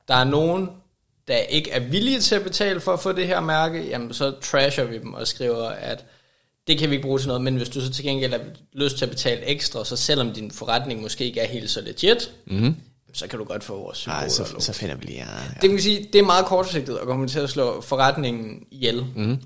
[0.07, 0.69] der er nogen,
[1.29, 4.33] der ikke er villige til at betale for at få det her mærke, jamen så
[4.41, 6.05] trasher vi dem og skriver, at
[6.67, 8.41] det kan vi ikke bruge til noget, men hvis du så til gengæld har
[8.73, 12.31] lyst til at betale ekstra, så selvom din forretning måske ikke er helt så legit,
[12.47, 12.75] mm-hmm.
[13.13, 14.17] så kan du godt få vores symbol.
[14.17, 15.17] Nej, så, så finder vi lige...
[15.17, 15.53] Ja, ja.
[15.53, 19.05] Det kan man sige, det er meget kortsigtet at komme til at slå forretningen ihjel.
[19.15, 19.37] Mm.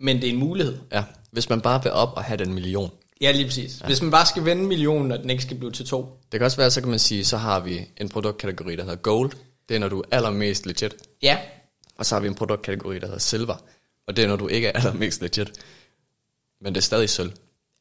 [0.00, 0.76] Men det er en mulighed.
[0.92, 1.04] ja.
[1.30, 2.90] Hvis man bare vil op og have den million.
[3.20, 3.80] Ja, lige præcis.
[3.80, 3.86] Ja.
[3.86, 6.18] Hvis man bare skal vende millionen, og den ikke skal blive til to.
[6.32, 8.96] Det kan også være, så kan man sige, så har vi en produktkategori, der hedder
[8.96, 9.32] gold.
[9.68, 10.94] Det er, når du er allermest legit.
[11.22, 11.38] Ja,
[11.96, 13.56] Og så har vi en produktkategori, der hedder silver.
[14.06, 15.50] Og det er, når du ikke er allermest legit.
[16.60, 17.32] Men det er stadig sølv.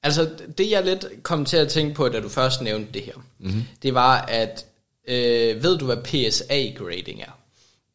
[0.04, 3.14] altså det jeg lidt kom til at tænke på, da du først nævnte det her,
[3.40, 3.64] mm-hmm.
[3.84, 4.66] det var, at
[5.08, 7.38] øh, ved du, hvad PSA-grading er?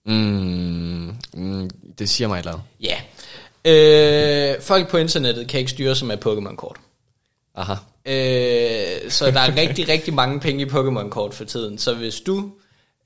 [0.06, 2.64] Mm, mm, det siger mig et eller andet.
[2.80, 3.00] Ja.
[4.54, 6.76] Øh, folk på internettet kan ikke styre sig med Pokémon-kort.
[7.54, 7.72] Aha.
[8.06, 11.78] Øh, så der er rigtig, rigtig mange penge i Pokémon-kort for tiden.
[11.78, 12.52] Så hvis du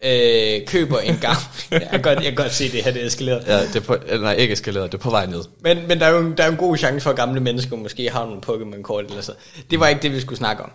[0.05, 1.37] øh, køber en gang...
[1.71, 3.45] jeg, kan godt, jeg kan godt se det her, det er eskaleret.
[3.47, 5.45] Ja, det er på, eller nej, ikke eskaleret, det er på vej ned.
[5.61, 7.41] Men, men der, er jo, en- der er jo en god chance for, at gamle
[7.41, 9.33] mennesker måske har nogle Pokémon-kort eller så.
[9.71, 10.71] Det var ikke det, vi skulle snakke om.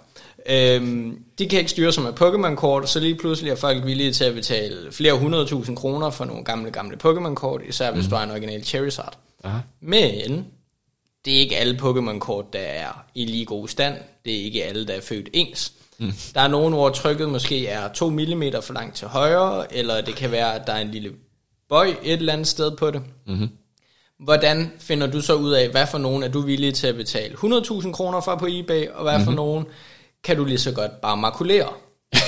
[0.50, 4.24] Øhm, de kan ikke styre sig med Pokémon-kort, så lige pludselig er folk villige til
[4.24, 8.10] at betale flere hundredtusind kroner for nogle gamle, gamle Pokémon-kort, især hvis mm.
[8.10, 9.18] du har en original Charizard.
[9.44, 9.58] Aha.
[9.82, 10.46] Men
[11.26, 13.96] det er ikke alle Pokémon-kort, der er i lige god stand.
[14.26, 15.74] Det er ikke alle, der er født ens.
[16.02, 16.14] Mm.
[16.34, 20.16] Der er nogen, hvor trykket måske er 2 mm for langt til højre, eller det
[20.16, 21.12] kan være, at der er en lille
[21.70, 23.02] bøj et eller andet sted på det.
[23.28, 23.50] Mm-hmm.
[24.20, 27.36] Hvordan finder du så ud af, hvad for nogen er du villig til at betale
[27.36, 29.26] 100.000 kroner for på eBay, og hvad mm-hmm.
[29.26, 29.66] for nogen
[30.24, 31.68] kan du lige så godt bare makulere?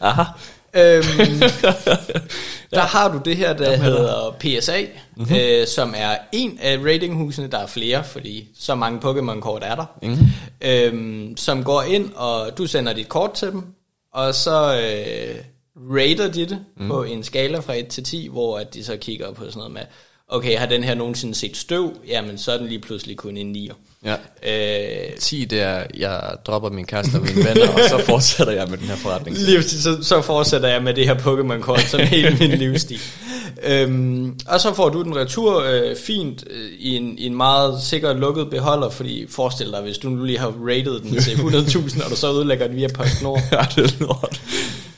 [0.00, 0.22] Aha.
[0.74, 1.40] Øhm,
[2.70, 4.80] der har du det her, der hedder PSA,
[5.16, 5.36] mm-hmm.
[5.36, 9.84] øh, som er en af ratinghusene, der er flere, fordi så mange Pokémon-kort er der,
[10.02, 10.26] mm-hmm.
[10.60, 13.62] øhm, som går ind, og du sender dit kort til dem,
[14.12, 15.34] og så øh,
[15.76, 16.88] rater de det mm.
[16.88, 19.72] på en skala fra 1 til 10, hvor at de så kigger på sådan noget
[19.72, 19.82] med,
[20.28, 21.96] okay, har den her nogensinde set støv?
[22.06, 23.74] Jamen, så er den lige pludselig kun en 9'er.
[24.04, 24.14] Ja.
[24.42, 28.52] Øh, 10 10, det er, jeg dropper min kæreste og mine venner, og så fortsætter
[28.52, 29.36] jeg med den her forretning.
[29.38, 33.00] Lige så, så fortsætter jeg med det her Pokémon-kort som hele min livsstil.
[33.62, 37.82] Øhm, og så får du den retur øh, fint øh, i, en, i en meget
[37.82, 42.04] sikker lukket beholder, fordi forestil dig, hvis du nu lige har rated den til 100.000,
[42.04, 43.40] og du så udlægger den via PostNord.
[43.52, 44.40] ja, det er lort.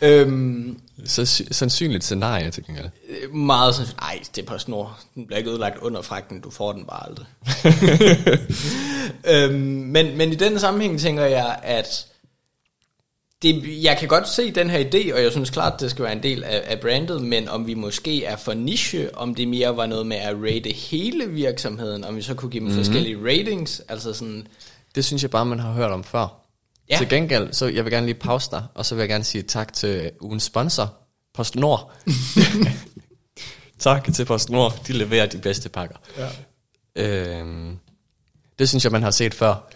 [0.02, 2.88] Øhm, Så sy- sandsynligt scenarie, til gengæld.
[3.08, 4.98] øh, meget sådan, nej, det er på snor.
[5.14, 7.26] Den bliver ikke ødelagt under fragten, du får den bare aldrig.
[9.34, 12.06] øhm, men, men i den sammenhæng tænker jeg, at
[13.42, 16.12] det, jeg kan godt se den her idé, og jeg synes klart, det skal være
[16.12, 19.76] en del af, af brandet, men om vi måske er for niche, om det mere
[19.76, 22.84] var noget med at rate hele virksomheden, om vi så kunne give dem mm-hmm.
[22.84, 24.46] forskellige ratings, altså sådan,
[24.94, 26.36] Det synes jeg bare, man har hørt om før.
[26.90, 26.96] Ja.
[26.96, 29.42] Til gengæld, så jeg vil gerne lige pause dig, og så vil jeg gerne sige
[29.42, 30.94] tak til ugens sponsor,
[31.34, 31.92] PostNord.
[33.78, 35.96] tak til PostNord, de leverer de bedste pakker.
[36.18, 36.28] Ja.
[36.96, 37.78] Øhm,
[38.58, 39.70] det synes jeg, man har set før.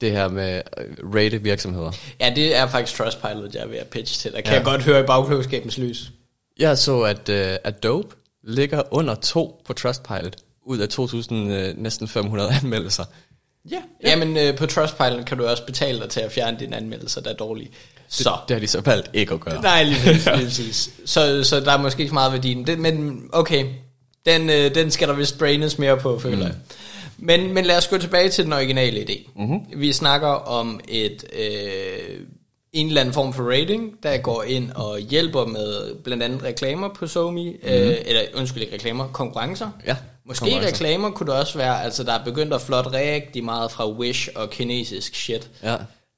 [0.00, 1.92] Det her med øh, rate virksomheder.
[2.20, 4.32] ja, det er faktisk Trustpilot, jeg er ved at pitche til.
[4.32, 4.56] Der kan Ja.
[4.56, 6.12] jeg godt høre i bagklogskabens lys.
[6.58, 8.14] Jeg så, at uh, Adobe
[8.44, 13.04] ligger under 2 på Trustpilot, ud af 2.000, uh, næsten 500 anmeldelser.
[13.70, 13.76] Ja.
[14.04, 17.30] Jamen, øh, på Trustpilot kan du også betale dig til at fjerne dine anmeldelser, der
[17.30, 17.70] er dårlige.
[18.08, 18.36] Så.
[18.48, 19.62] Det har de så valgt ikke at gøre.
[19.62, 20.26] Nej, lige præcis.
[20.36, 20.90] Lige præcis.
[21.04, 22.62] Så, så der er måske ikke så meget værdi.
[22.66, 23.66] Det, men okay,
[24.26, 26.42] den, øh, den skal der vist braines mere på, føler mm.
[26.42, 26.52] jeg.
[27.18, 29.30] Men, men lad os gå tilbage til den originale idé.
[29.36, 29.60] Mm-hmm.
[29.76, 32.20] Vi snakker om et øh,
[32.72, 36.88] en eller anden form for rating, der går ind og hjælper med blandt andet reklamer
[36.94, 37.68] på SoMe, mm-hmm.
[37.70, 39.70] øh, eller undskyld ikke reklamer, konkurrencer.
[39.86, 40.72] Ja, Måske konkurrencer.
[40.72, 44.28] reklamer kunne det også være, altså der er begyndt at flotte rigtig meget fra Wish
[44.34, 45.50] og kinesisk shit.
[45.62, 45.76] Ja.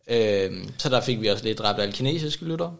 [0.09, 2.73] Øhm, så der fik vi også lidt dræbt alle kinesiske lyttere.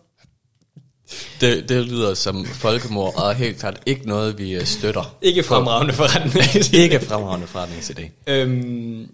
[1.41, 5.17] Det, det lyder som folkemord, og helt klart ikke noget, vi øh, støtter.
[5.23, 6.75] Ikke fremragende forretning.
[6.83, 8.09] ikke fremragende forretningsidé.
[8.27, 9.09] øhm,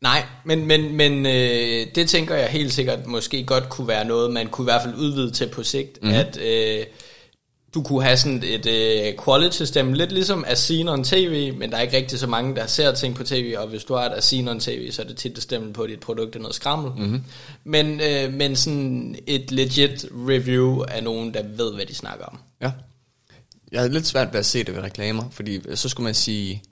[0.00, 4.32] nej, men, men, men øh, det tænker jeg helt sikkert måske godt kunne være noget,
[4.32, 6.08] man kunne i hvert fald udvide til på sigt, mm.
[6.08, 6.84] at øh,
[7.74, 11.80] du kunne have sådan et øh, quality stemme, lidt ligesom Asinon TV, men der er
[11.80, 14.60] ikke rigtig så mange, der ser ting på tv, og hvis du har et Asinon
[14.60, 16.92] TV, så er det tit, at stemmen på dit produkt er noget skrammel.
[16.96, 17.22] Mm-hmm.
[17.64, 22.38] Men, øh, men sådan et legit review af nogen, der ved, hvad de snakker om.
[22.60, 22.72] Ja.
[23.72, 26.62] Jeg havde lidt svært ved at se det ved reklamer, fordi så skulle man sige,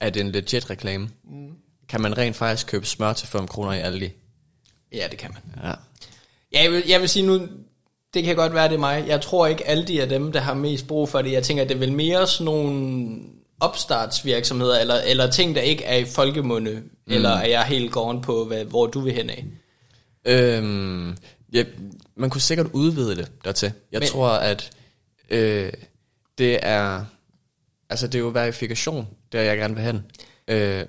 [0.00, 1.08] at det er en legit reklame.
[1.24, 1.50] Mm.
[1.92, 4.10] Kan man rent faktisk købe smør til 5 kroner i Aldi?
[4.92, 5.64] Ja, det kan man.
[5.64, 5.74] Ja.
[6.52, 7.48] Ja, jeg vil, jeg vil sige nu,
[8.14, 9.04] det kan godt være, det er mig.
[9.06, 11.32] Jeg tror ikke, alle de dem, der har mest brug for det.
[11.32, 13.18] Jeg tænker, det er vel mere sådan nogle
[13.60, 17.12] opstartsvirksomheder, eller, eller ting, der ikke er i folkemunde, mm.
[17.12, 19.44] eller er jeg helt gården på, hvad, hvor du vil hen af?
[20.26, 21.16] Øhm,
[21.52, 21.64] ja,
[22.16, 23.72] man kunne sikkert udvide det dertil.
[23.92, 24.70] Jeg Men, tror, at
[25.30, 25.72] øh,
[26.38, 27.04] det er
[27.90, 30.04] altså det er jo verifikation, der jeg gerne vil hen.
[30.48, 30.84] Øh,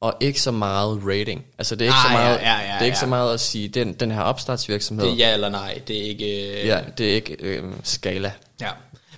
[0.00, 1.44] og ikke så meget rating.
[1.58, 3.00] Altså det er ikke Ah, så meget, ja, ja, ja, det er ikke ja.
[3.00, 5.06] så meget at sige den den her opstartsvirksomhed.
[5.06, 6.60] Det er ja eller nej, det er ikke...
[6.60, 8.32] øh, ja, det er ikke øh, skala.
[8.60, 8.70] Ja.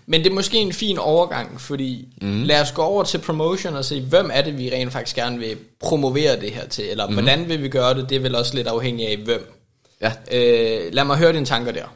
[0.06, 2.42] Men det er måske en fin overgang, fordi mm.
[2.42, 5.38] lad os gå over til promotion og se, hvem er det, vi rent faktisk gerne
[5.38, 7.12] vil promovere det her til, eller mm.
[7.12, 9.54] hvordan vil vi gøre det, det er vel også lidt afhængigt af, hvem.
[10.00, 10.12] Ja.
[10.32, 11.94] Øh, lad mig høre dine tanker der.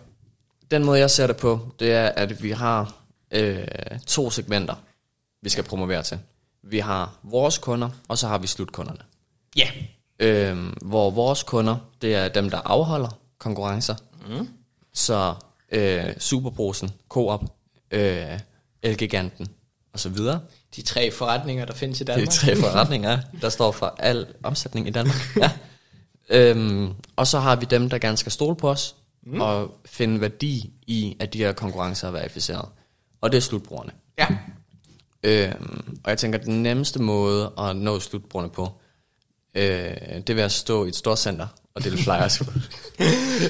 [0.70, 2.94] Den måde jeg ser det på, det er at vi har
[3.30, 3.58] øh,
[4.06, 4.74] to segmenter,
[5.42, 6.18] vi skal promovere til.
[6.62, 9.00] Vi har vores kunder, og så har vi slutkunderne.
[9.56, 9.68] Ja.
[10.18, 13.94] Øhm, hvor vores kunder, det er dem, der afholder konkurrencer.
[14.28, 14.48] Mm.
[14.92, 15.34] Så
[15.72, 17.44] øh, Superbrosen, Coop,
[17.90, 18.38] øh,
[18.82, 19.48] Elgiganten
[19.92, 20.40] og så videre.
[20.76, 22.28] De tre forretninger, der findes i Danmark.
[22.28, 25.36] tre forretninger, der står for al omsætning i Danmark.
[25.40, 25.50] Ja.
[26.28, 29.40] Øhm, og så har vi dem, der gerne skal stole på os, mm.
[29.40, 32.68] og finde værdi i, at de her konkurrencer er verificeret.
[33.20, 33.92] Og det er slutbrugerne.
[34.18, 34.26] Ja.
[35.22, 38.68] Øhm, og jeg tænker, at den nemmeste måde at nå slutbrugerne på,
[39.54, 42.60] øh, det vil at stå i et stort center og dele flyers ud.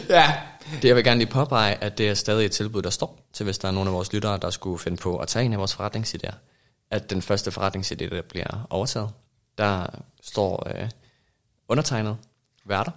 [0.08, 0.34] ja.
[0.82, 3.44] Det jeg vil gerne lige påpege, at det er stadig et tilbud, der står til,
[3.44, 5.58] hvis der er nogle af vores lyttere, der skulle finde på at tage en af
[5.58, 6.34] vores forretningsidéer.
[6.90, 9.10] At den første forretningsidé, der bliver overtaget,
[9.58, 9.86] der
[10.22, 10.88] står øh,
[11.68, 12.16] undertegnet
[12.64, 12.92] værter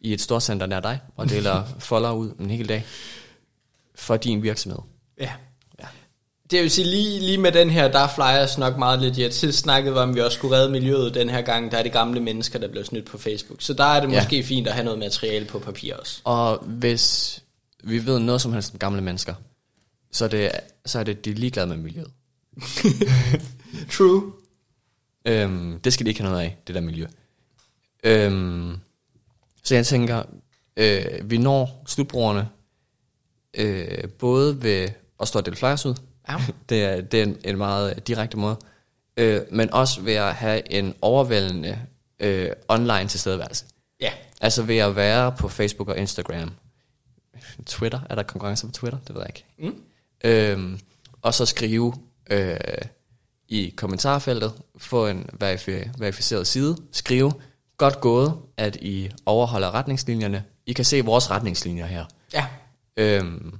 [0.00, 2.84] i et stort center nær dig, og deler folder ud en hel dag
[3.94, 4.78] for din virksomhed.
[5.20, 5.32] Ja.
[6.52, 9.34] Det vil sige, lige, lige med den her, der er flyers nok meget legit.
[9.34, 11.72] Sidst snakkede vi om, at vi også skulle redde miljøet den her gang.
[11.72, 13.62] Der er det gamle mennesker, der blev snydt på Facebook.
[13.62, 14.20] Så der er det Ja.
[14.20, 16.20] måske fint at have noget materiale på papir også.
[16.24, 17.38] Og hvis
[17.84, 19.34] vi ved noget som helst om gamle mennesker,
[20.12, 20.50] så er det,
[20.86, 22.10] så er det de er ligeglade med miljøet.
[23.96, 24.32] True.
[25.24, 27.06] Øhm, det skal de ikke have noget af, det der miljø.
[28.04, 28.76] Øhm,
[29.62, 30.22] så jeg tænker,
[30.76, 32.48] øh, vi når slutbrugerne
[33.54, 34.88] øh, både ved
[35.20, 35.94] at stå og dele flyers ud,
[36.28, 36.36] Ja.
[36.68, 38.56] det er, det er en, en meget direkte måde,
[39.16, 41.78] øh, men også ved at have en overvældende
[42.20, 43.64] øh, online tilstedeværelse.
[44.00, 44.12] Ja.
[44.40, 46.50] Altså ved at være på Facebook og Instagram.
[47.66, 48.98] Twitter, er der konkurrence på Twitter?
[48.98, 49.44] Det ved jeg ikke.
[49.58, 49.82] Mm.
[50.24, 50.80] Øhm,
[51.22, 51.94] og så skrive
[52.30, 52.56] øh,
[53.48, 57.32] i kommentarfeltet, få en verifi- verificeret side, skrive,
[57.76, 60.44] godt gået, at I overholder retningslinjerne.
[60.66, 62.04] I kan se vores retningslinjer her.
[62.34, 62.46] Ja.
[62.96, 63.58] Øhm,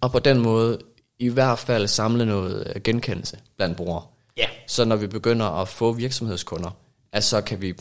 [0.00, 0.78] og på den måde
[1.20, 4.02] i hvert fald samle noget øh, genkendelse blandt brugere.
[4.36, 4.46] Ja.
[4.66, 6.70] Så når vi begynder at få virksomhedskunder,
[7.12, 7.74] at så kan vi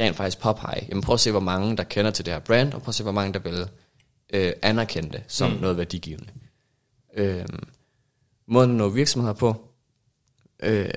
[0.00, 2.74] rent faktisk påpege, jamen prøv at se, hvor mange der kender til det her brand,
[2.74, 3.68] og prøv at se, hvor mange der vil
[4.32, 5.60] øh, anerkende det som mm.
[5.60, 6.32] noget værdigivende.
[7.14, 7.62] Øhm,
[8.46, 9.70] måden at nå virksomheder på,
[10.60, 10.90] øh,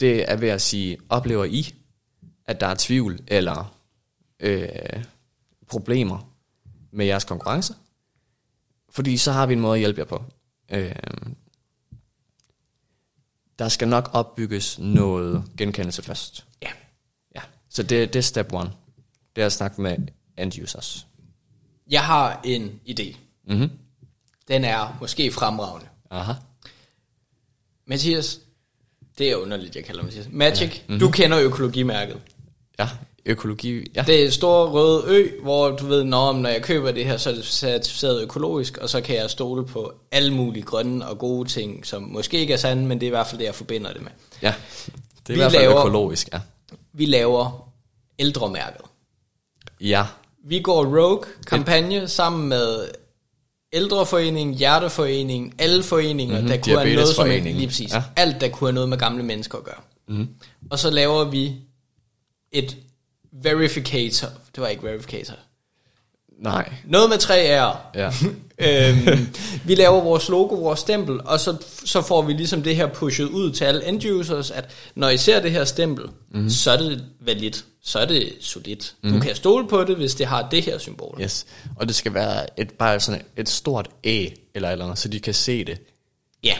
[0.00, 1.74] det er ved at sige, oplever I,
[2.46, 3.78] at der er tvivl eller
[4.40, 4.68] øh,
[5.68, 6.32] problemer
[6.90, 7.74] med jeres konkurrence?
[8.90, 10.22] Fordi så har vi en måde at hjælpe jer på.
[10.72, 10.94] Øh,
[13.58, 16.46] der skal nok opbygges noget genkendelse først.
[16.62, 16.70] Ja.
[17.34, 17.40] Ja.
[17.68, 18.72] Så det, det er step one.
[19.36, 19.96] Det er at snakke med
[20.38, 21.06] end users.
[21.90, 23.16] Jeg har en idé.
[23.44, 23.70] Mhm.
[24.48, 25.88] Den er måske fremragende.
[26.10, 26.32] Aha.
[27.86, 28.40] Mathias,
[29.18, 30.28] det er underligt, jeg kalder Mathias.
[30.30, 30.80] Magic, ja.
[30.86, 30.98] mm-hmm.
[30.98, 32.20] du kender økologimærket.
[32.78, 32.88] Ja,
[33.26, 33.90] økologi.
[33.96, 34.02] Ja.
[34.06, 37.16] Det er et store røde ø, hvor du ved, når, når jeg køber det her,
[37.16, 41.18] så er det certificeret økologisk, og så kan jeg stole på alle mulige grønne og
[41.18, 43.54] gode ting, som måske ikke er sande, men det er i hvert fald det, jeg
[43.54, 44.10] forbinder det med.
[44.42, 44.54] ja.
[45.26, 46.40] Det er Vi i hvert fald laver- økologisk, ja.
[46.92, 47.68] Vi laver
[48.18, 48.80] ældremærket.
[49.80, 50.06] Ja.
[50.44, 52.88] Vi går Rogue-kampagne sammen med
[53.72, 56.48] Ældreforeningen, Hjerteforeningen, alle foreninger, Mhm, mm-hmm.
[56.48, 57.56] der kunne have noget som Diabetesforeningen.
[57.56, 57.92] lige præcis.
[57.92, 58.02] Ja.
[58.16, 59.80] Alt, der kunne have noget med gamle mennesker at gøre.
[60.08, 60.28] Mm-hmm.
[60.70, 61.52] Og så laver vi
[62.52, 62.76] et
[63.32, 64.28] verificator.
[64.54, 65.34] Det var ikke verificator.
[66.42, 66.72] Nej.
[66.84, 67.76] Noget med tre R'er.
[67.94, 68.10] Ja.
[68.88, 69.28] øhm,
[69.64, 73.24] vi laver vores logo, vores stempel, og så, så får vi ligesom det her pushet
[73.24, 76.50] ud til alle end users, at når I ser det her stempel, mm.
[76.50, 78.94] så er det validt, så er det solidt.
[79.02, 79.12] Mm.
[79.12, 81.18] Du kan stole på det, hvis det har det her symbol.
[81.20, 81.46] Yes.
[81.76, 85.20] Og det skal være et, bare sådan et stort æ, eller eller andet, så de
[85.20, 85.78] kan se det.
[86.44, 86.56] Ja,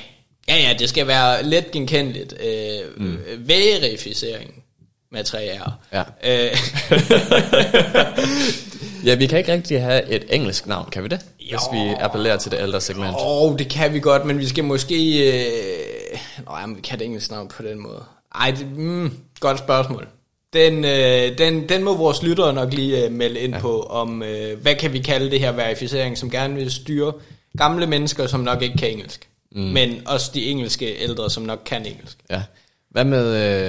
[0.49, 2.35] ja, ja det skal være let genkendeligt.
[2.41, 3.19] Øh, mm.
[3.39, 4.62] Verificering
[5.12, 5.70] med tre R'er.
[5.92, 6.03] Ja.
[6.25, 6.51] Øh,
[9.05, 11.20] Ja, vi kan ikke rigtig have et engelsk navn, kan vi det?
[11.37, 11.59] Hvis Jo.
[11.72, 13.16] vi appellerer til det ældre segment.
[13.27, 15.29] Åh, det kan vi godt, men vi skal måske...
[15.33, 16.18] Øh...
[16.46, 18.03] Nå, jamen, vi kan det engelsk navn på den måde.
[18.35, 20.09] Ej, det, mm, godt spørgsmål.
[20.53, 23.61] Den, øh, den, den må vores lyttere nok lige øh, melde ind ja.
[23.61, 27.12] på, om øh, hvad kan vi kalde det her verificering, som gerne vil styre
[27.59, 29.29] gamle mennesker, som nok ikke kan engelsk.
[29.53, 29.62] Mm.
[29.62, 32.18] Men også de engelske ældre, som nok kan engelsk.
[32.31, 32.42] Ja.
[32.92, 33.26] Hvad med,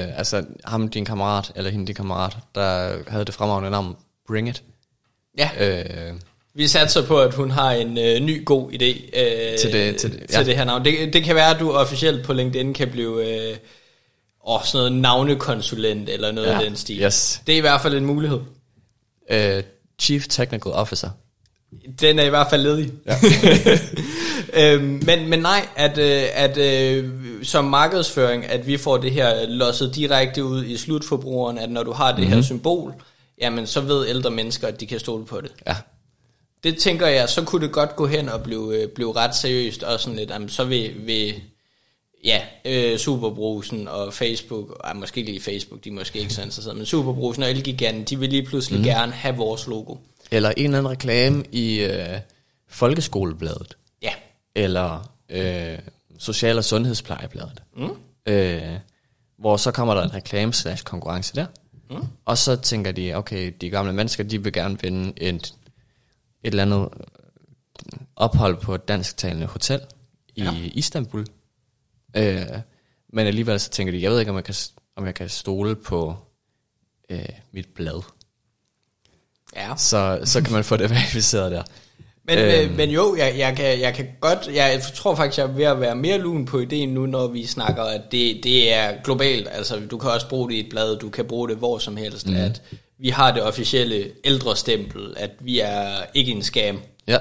[0.07, 3.95] øh, altså ham din kammerat, eller hende din kammerat, der havde det fremragende navn
[4.27, 4.63] Bring It?
[5.37, 6.13] Ja, Øh,
[6.55, 10.11] vi satser på, at hun har en øh, ny god idé øh, Til det- til
[10.11, 10.43] det- til ja.
[10.43, 10.85] det her navn.
[10.85, 13.57] Det, det kan være, at du officielt på LinkedIn kan blive øh,
[14.47, 17.01] åh, sådan noget navnekonsulent eller noget Ja, af den stil.
[17.01, 17.41] yes.
[17.47, 18.39] Det er i hvert fald en mulighed.
[19.31, 19.63] øh,
[20.01, 21.09] Chief Technical Officer.
[22.01, 22.91] Den er i hvert fald ledig.
[23.05, 23.15] Ja.
[24.73, 27.09] øhm, men, men nej, at, øh, at øh,
[27.43, 31.91] som markedsføring, at vi får det her losset direkte ud i slutforbrugeren, at når du
[31.91, 32.33] har det mm-hmm.
[32.33, 32.93] her symbol,
[33.41, 35.51] jamen så ved ældre mennesker, at de kan stole på det.
[35.67, 35.75] Ja.
[36.63, 39.83] Det tænker jeg, så kunne det godt gå hen og blive, øh, blive ret seriøst,
[39.83, 41.33] og sådan lidt, jamen, så vil, vil
[42.23, 46.41] ja, øh, Superbrusen og Facebook, ej, måske ikke lige Facebook, de er måske ikke så
[46.41, 48.85] interesserede, men Superbrusen og Elgiganten, de vil lige pludselig mm.
[48.85, 49.95] gerne have vores logo.
[50.33, 52.19] Eller en eller anden reklame i øh,
[52.67, 53.77] Folkeskolebladet.
[54.01, 54.13] Ja,
[54.55, 55.79] Eller øh,
[56.19, 57.63] Social- og Sundhedsplejebladet.
[57.77, 57.89] Mm.
[58.25, 58.77] Øh,
[59.37, 61.45] hvor så kommer der en reklame slash konkurrence der.
[61.89, 62.07] Mm.
[62.25, 65.53] Og så tænker de, okay, de gamle mennesker, de vil gerne vinde et, et
[66.43, 66.89] eller andet
[68.15, 69.81] ophold på et dansktalende hotel
[70.35, 70.51] i Ja.
[70.73, 71.25] Istanbul.
[72.17, 72.41] Øh,
[73.13, 74.55] men alligevel så tænker de, jeg ved ikke, om jeg kan,
[74.95, 76.15] om jeg kan stole på
[77.09, 78.03] øh, mit blad.
[79.55, 79.75] Ja.
[79.77, 81.63] Så, så kan man få det verificeret der.
[82.27, 82.71] Men, Øhm.
[82.71, 85.65] øh, men jo, jeg, jeg, kan, jeg kan godt, jeg tror faktisk, jeg er ved
[85.65, 89.47] at være mere lun på ideen nu, når vi snakker, at det, det er globalt.
[89.51, 91.97] Altså, du kan også bruge det i et blad, du kan bruge det hvor som
[91.97, 92.35] helst, mm.
[92.35, 92.61] at
[92.99, 96.81] vi har det officielle ældre stempel, at vi er ikke en scam.
[97.07, 97.17] Ja,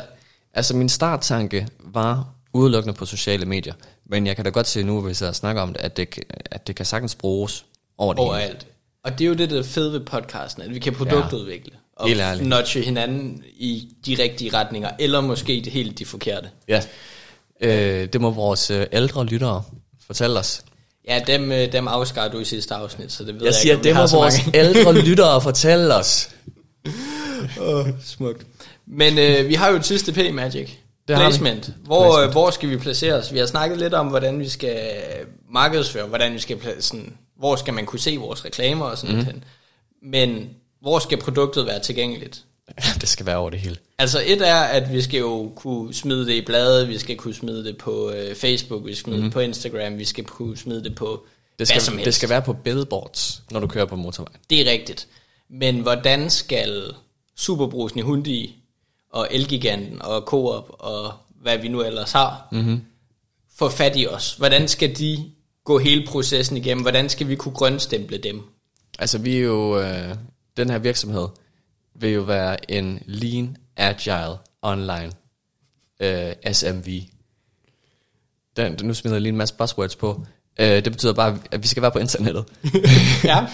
[0.55, 3.75] altså min starttanke var udelukkende på sociale medier,
[4.07, 6.18] men jeg kan da godt se nu, hvis jeg snakker om det, at det,
[6.51, 7.64] at det kan sagtens bruges
[7.99, 8.31] over det hele.
[8.31, 8.66] overalt.
[9.05, 12.09] Og det er jo det, der er fede ved podcasten, at vi kan produktudvikle og
[12.40, 16.48] notche hinanden i de rigtige retninger, eller måske det helt de forkerte.
[16.68, 16.83] Ja,
[17.61, 19.62] øh, det må vores øh, ældre lyttere
[20.07, 20.62] fortælle os.
[21.09, 23.72] Ja, dem, øh, dem afskar du i sidste afsnit, så det ved jeg, Jeg siger,
[23.72, 26.31] ikke, det må vores ældre lyttere fortælle os.
[27.61, 28.47] Åh, smukt.
[28.86, 30.70] Men øh, vi har jo et sidste P, Magic.
[31.09, 31.16] Det.
[31.16, 31.70] Placement.
[31.84, 32.26] Hvor, Placement.
[32.26, 33.32] Øh, hvor skal vi placere os?
[33.32, 34.80] Vi har snakket lidt om, hvordan vi skal
[35.53, 39.22] markedsføre, hvordan vi skal sådan, hvor skal man kunne se vores reklamer og sådan mm.
[39.22, 39.43] Noget.
[40.03, 40.51] Men
[40.83, 42.45] hvor skal produktet være tilgængeligt?
[43.01, 43.76] det skal være over det hele.
[43.99, 47.35] Altså et er, at vi skal jo kunne smide det i bladet, vi skal kunne
[47.35, 49.24] smide det på øh, Facebook, vi skal smide mm.
[49.24, 51.26] det på Instagram, vi skal kunne smide det på
[51.62, 51.68] Mhm.
[51.68, 52.05] Det hvad som skal, helst.
[52.05, 54.41] det skal være på billboards, når du kører på motorvejen.
[54.51, 55.09] Det er rigtigt.
[55.51, 56.95] Men hvordan skal
[57.37, 58.55] Superbrusen i Hyundai
[59.11, 61.12] og Elgiganten og Coop og
[61.43, 62.83] hvad vi nu ellers har, mm-hmm.
[63.59, 64.35] få fat i os?
[64.35, 65.30] Hvordan skal de
[65.64, 66.83] gå hele processen igennem?
[66.83, 68.43] Hvordan skal vi kunne grønstemple dem?
[68.99, 70.14] Altså vi er jo, øh,
[70.57, 71.28] den her virksomhed
[71.94, 75.12] vil jo være en lean, agile, online
[76.00, 77.03] øh, SMV.
[78.57, 80.26] Den, nu smider jeg lige en masse buzzwords på.
[80.61, 82.44] Øh, det betyder bare, at vi skal være på internettet.
[83.24, 83.46] ja.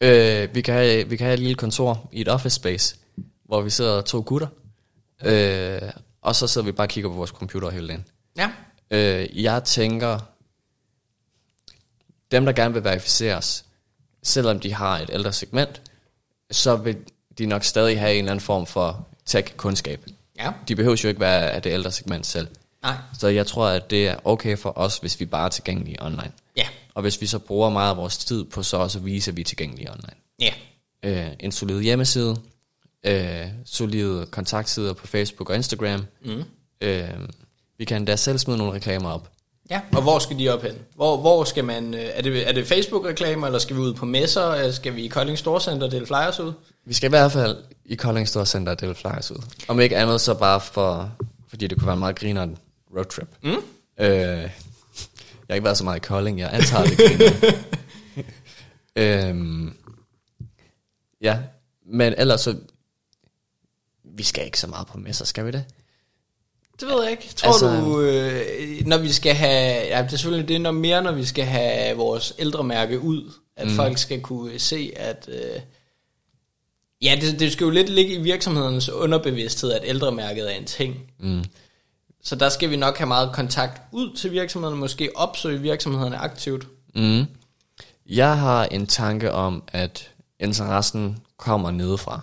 [0.44, 2.96] øh, vi, kan have, vi kan have et lille kontor i et office space,
[3.44, 4.48] hvor vi sidder to gutter,
[5.24, 5.90] øh,
[6.22, 8.04] og så sidder vi bare og kigger på vores computer hele dagen.
[8.36, 8.50] Ja.
[8.90, 10.18] Øh, jeg tænker,
[12.30, 13.64] dem der gerne vil verificeres,
[14.22, 15.82] selvom de har et ældre segment,
[16.50, 16.96] så vil
[17.38, 20.06] de nok stadig have en eller anden form for tech-kundskab.
[20.38, 20.52] Ja.
[20.68, 22.48] De behøver jo ikke være af det ældre segment selv.
[22.82, 22.96] Nej.
[23.18, 26.32] Så jeg tror, at det er okay for os, hvis vi bare er tilgængelige online.
[26.56, 26.66] Ja.
[26.94, 29.36] Og hvis vi så bruger meget af vores tid på så også at vise, at
[29.36, 30.14] vi er tilgængelige online.
[30.40, 30.52] Ja.
[31.02, 32.36] Øh, en solid hjemmeside,
[33.04, 36.06] øh, solide kontaktsider på Facebook og Instagram.
[36.24, 36.44] Mm.
[36.80, 37.08] Øh,
[37.78, 39.30] vi kan endda selv smide nogle reklamer op.
[39.70, 40.72] Ja, og hvor skal de op hen?
[40.94, 44.06] Hvor, hvor skal man, øh, er det, er det Facebook-reklamer, eller skal vi ud på
[44.06, 46.52] messer, eller skal vi i Kolding Storcenter dele flyers ud?
[46.84, 49.42] Vi skal i hvert fald i Kolding Store Center og dele flyers ud.
[49.68, 51.12] Om ikke andet, så bare for,
[51.48, 52.48] fordi det kunne være en meget griner
[52.96, 53.28] roadtrip.
[53.42, 53.50] Mm.
[53.50, 54.50] Øh, jeg
[55.50, 57.52] har ikke været så meget i Kolding, jeg antager det griner.
[59.28, 59.74] øhm,
[61.20, 61.38] ja,
[61.86, 62.56] men ellers så,
[64.04, 65.64] vi skal ikke så meget på messer, skal vi det?
[66.80, 67.34] Det ved jeg ikke.
[67.36, 71.02] Tror altså, du, øh, når vi skal have, ja, det er selvfølgelig det noget mere,
[71.02, 73.74] når vi skal have vores ældremærke ud, at mm.
[73.74, 75.60] folk skal kunne se, at, øh,
[77.02, 81.12] ja, det, det skal jo lidt ligge i virksomhedens underbevidsthed, at ældremærket er en ting.
[81.18, 81.44] Mm.
[82.22, 86.66] Så der skal vi nok have meget kontakt ud til virksomhederne, måske opsøge virksomhederne aktivt.
[86.94, 87.24] Mm.
[88.06, 90.10] Jeg har en tanke om, at
[90.40, 92.20] interessen kommer nedefra.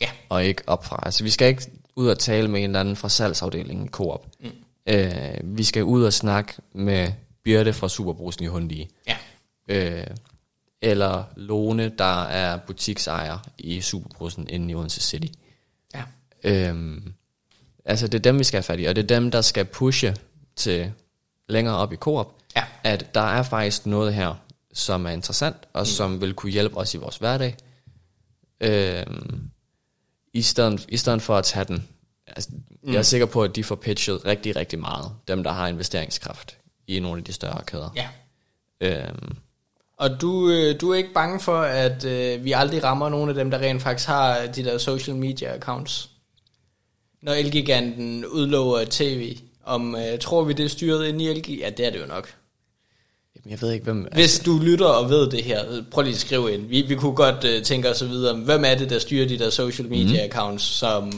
[0.00, 0.08] Ja.
[0.28, 1.02] og ikke opfra.
[1.02, 4.26] Altså vi skal ikke ud og tale med en eller anden fra salgsafdelingen i Coop.
[4.40, 4.50] Mm.
[4.88, 7.12] Øh, vi skal ud og snakke med
[7.44, 8.88] Birte fra Superbrusen i Hundi.
[9.06, 9.16] Ja.
[9.68, 10.06] Øh,
[10.82, 15.26] eller Lone, der er butiksejer i Superbrusen inde i Odense City.
[15.94, 16.02] Ja.
[16.44, 17.12] Øhm,
[17.84, 19.64] altså det er dem, vi skal have fat i, og det er dem, der skal
[19.64, 20.16] pushe
[20.56, 20.92] til
[21.48, 22.64] længere op i Coop, Ja.
[22.84, 24.34] at der er faktisk noget her,
[24.72, 25.86] som er interessant, og mm.
[25.86, 27.56] som vil kunne hjælpe os i vores hverdag.
[28.60, 29.50] Øhm,
[30.36, 31.88] i, stedet, I stedet for at tage den.
[32.26, 32.50] Altså,
[32.82, 32.92] mm.
[32.92, 36.56] Jeg er sikker på, at de får pitchet rigtig, rigtig meget, dem der har investeringskraft
[36.86, 37.90] i nogle af de større kæder.
[37.96, 38.08] Ja.
[38.80, 39.36] Øhm,
[39.98, 43.34] Og du, øh, du er ikke bange for, at øh, vi aldrig rammer nogle af
[43.34, 46.10] dem, der rent faktisk har de der social media accounts?
[47.22, 51.60] Når Elgiganten udlover tv, om øh, tror vi det er styret ind i Elgi?
[51.60, 52.34] Ja, det er det jo nok.
[53.44, 54.08] Jamen, jeg ved ikke, hvem...
[54.12, 56.66] Hvis du lytter og ved det her, prøv lige at skrive ind.
[56.66, 59.50] Vi, vi kunne godt øh, tænke os videre, hvem er det, der styrer de der
[59.50, 61.12] social media accounts, som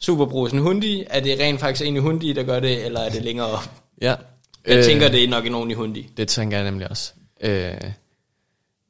[0.00, 1.04] Superbrusen Hundi?
[1.06, 3.70] Er det rent faktisk en i Hundi, der gør det, eller er det længere op?
[4.02, 4.14] Ja.
[4.66, 6.10] Jeg øh, tænker, det er nok nogen i Hundi.
[6.16, 7.12] Det tænker jeg nemlig også.
[7.40, 7.90] Øh,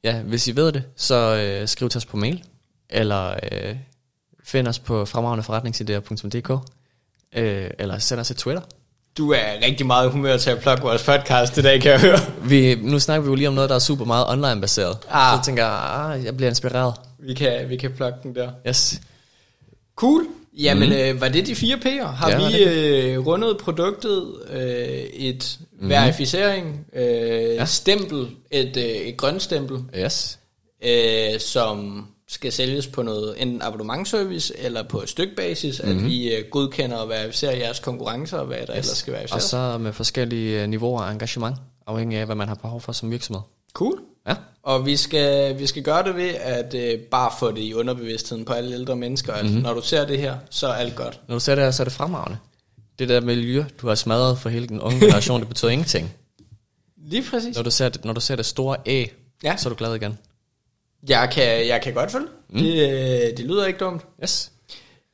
[0.05, 2.45] ja, hvis I ved det, så øh, skriv til os på mail,
[2.91, 3.77] eller øh,
[4.45, 6.71] find os på fremragendeforretningsidéer.dk,
[7.37, 8.63] øh, eller send os et Twitter.
[9.19, 12.19] Du er rigtig meget humør til at plukke vores podcast i dag, kan jeg høre.
[12.45, 14.99] Vi, nu snakker vi jo lige om noget, der er super meget online-baseret.
[15.11, 15.39] Ah.
[15.39, 16.95] Så tænker jeg, ah, jeg bliver inspireret.
[17.19, 18.51] Vi kan, vi kan plukke den der.
[18.69, 19.01] Yes.
[19.97, 20.27] Cool.
[20.59, 20.95] Jamen, mm.
[20.95, 22.07] øh, var det de fire P'er?
[22.07, 24.61] Har Ja, vi øh, rundet produktet, øh,
[25.15, 25.89] et mm.
[25.89, 27.05] verificering, øh,
[27.55, 27.65] ja.
[27.65, 30.39] stempel, et, øh, et grønt stempel, Yes.
[30.85, 35.91] øh, som skal sælges på noget enten abonnementservice eller på et stykbasis, mm.
[35.91, 38.69] at vi øh, godkender og verificerer jeres konkurrencer og hvad der yes.
[38.87, 39.43] ellers skal Og verificeres.
[39.45, 41.57] så med forskellige øh, niveauer af engagement,
[41.87, 43.43] afhængig af, hvad man har behov for som virksomhed.
[43.73, 43.99] Cool.
[44.29, 44.35] Ja.
[44.63, 48.45] Og vi skal, vi skal gøre det ved at øh, bare få det i underbevidstheden
[48.45, 49.61] på alle ældre mennesker, at mm-hmm.
[49.63, 51.21] når du ser det her, så er alt godt.
[51.29, 52.39] Når du ser det her, så er det fremragende.
[52.99, 56.13] Det der miljø, du har smadret for hele den unge generation, det betyder ingenting.
[57.11, 57.57] Lige præcis.
[57.57, 59.05] Når du ser det, når du ser det store A,
[59.45, 59.57] Ja.
[59.57, 60.19] så er du glad igen.
[61.09, 62.27] Jeg kan, jeg kan godt følge.
[62.51, 62.59] Mm.
[62.59, 64.03] Det, øh, det lyder ikke dumt.
[64.23, 64.51] Yes.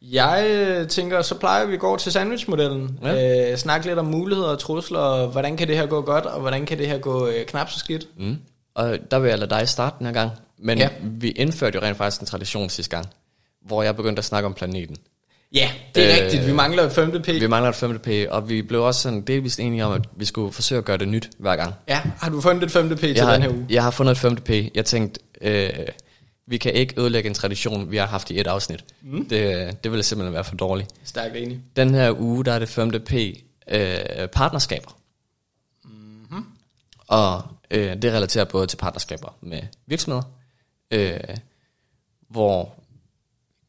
[0.03, 2.99] Jeg øh, tænker, så plejer vi at gå til sandwichmodellen.
[3.03, 3.51] Ja.
[3.53, 6.41] Øh, snakke lidt om muligheder og trusler, og hvordan kan det her gå godt, og
[6.41, 8.07] hvordan kan det her gå øh, knap så skidt.
[8.19, 8.37] Mm.
[8.75, 10.31] Og der vil jeg lade dig starte den her gang.
[10.59, 10.89] Men ja.
[11.03, 13.07] Vi indførte jo rent faktisk en tradition sidste gang,
[13.67, 14.97] hvor jeg begyndte at snakke om planeten.
[15.55, 16.47] Ja, det er Øh, rigtigt.
[16.47, 17.27] Vi mangler et femte P.
[17.27, 20.25] Vi mangler et femte P, og vi blev også sådan delvist enige om, at vi
[20.25, 21.75] skulle forsøge at gøre det nyt hver gang.
[21.89, 23.67] Ja, har du fundet et femte P til Jeg den her har, uge?
[23.71, 24.51] jeg har fundet et femte P.
[24.77, 25.89] Jeg tænkte, øh,
[26.47, 28.85] vi kan ikke ødelægge en tradition, vi har haft i et afsnit.
[29.03, 29.29] Mm.
[29.29, 30.91] Det, det ville simpelthen være for dårligt.
[31.05, 31.61] Stærkt enig.
[31.77, 33.13] Den her uge, der er det femte P,
[33.69, 34.97] øh, partnerskaber.
[35.85, 36.45] Mm-hmm.
[37.07, 40.23] Og øh, det relaterer både til partnerskaber med virksomheder,
[40.91, 41.21] øh,
[42.29, 42.75] hvor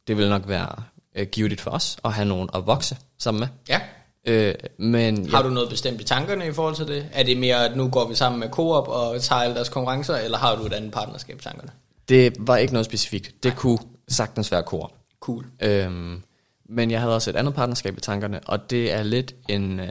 [0.08, 0.84] det vil nok være
[1.16, 3.48] øh, givet for os at have nogen at vokse sammen med.
[3.70, 3.82] Ja.
[4.26, 7.10] Øh, men Har du noget bestemt i tankerne i forhold til det?
[7.14, 10.16] Er det mere, at nu går vi sammen med Coop og tager alle deres konkurrencer,
[10.16, 11.72] eller har du et andet partnerskab i tankerne?
[12.12, 13.44] det var ikke noget specifikt.
[13.44, 14.92] Det kunne sagtens være Coop.
[15.20, 15.46] Cool.
[15.62, 16.22] Øhm,
[16.70, 19.80] men jeg havde også et andet partnerskab i tankerne, og det er lidt en...
[19.80, 19.88] Øh,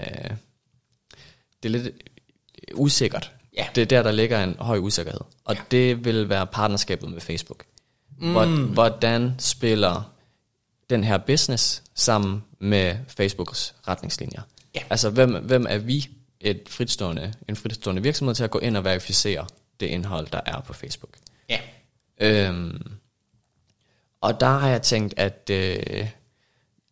[1.62, 1.94] det er lidt
[2.74, 3.32] usikkert.
[3.56, 3.66] Ja.
[3.74, 5.20] Det er der, der ligger en høj usikkerhed.
[5.44, 5.60] Og ja.
[5.70, 7.64] det vil være partnerskabet med Facebook.
[8.18, 8.64] Mm.
[8.64, 10.12] Hvordan spiller
[10.90, 14.42] den her business sammen med Facebooks retningslinjer?
[14.74, 14.80] Ja.
[14.90, 16.08] Altså, hvem, hvem er vi
[16.40, 19.46] et fritstående, en fritstående virksomhed til at gå ind og verificere
[19.80, 21.12] det indhold, der er på Facebook?
[21.48, 21.60] Ja.
[22.20, 22.82] Øhm,
[24.20, 26.06] og der har jeg tænkt, at, øh,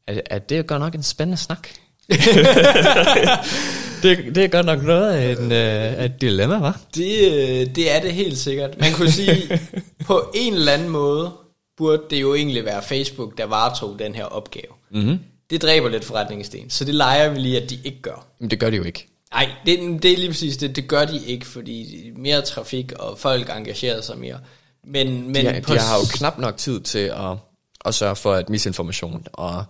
[0.06, 1.68] at, at det er godt nok en spændende snak.
[4.02, 6.80] det, det er godt nok noget af, en, øh, et dilemma, var.
[6.94, 8.80] Det, øh, det er det helt sikkert.
[8.80, 9.60] Man kunne sige,
[10.04, 11.32] på en eller anden måde,
[11.76, 14.72] burde det jo egentlig være Facebook, der varetog den her opgave.
[14.90, 15.18] Mm-hmm.
[15.50, 18.26] Det dræber lidt forretningssten, så det leger vi lige, at de ikke gør.
[18.38, 19.06] Men det gør de jo ikke.
[19.32, 20.76] Nej, det, det er lige præcis det.
[20.76, 24.38] Det gør de ikke, fordi mere trafik og folk engagerer sig mere.
[24.84, 27.36] Men, men De, har, de har jo knap nok tid til at,
[27.84, 29.64] at sørge for, at misinformation og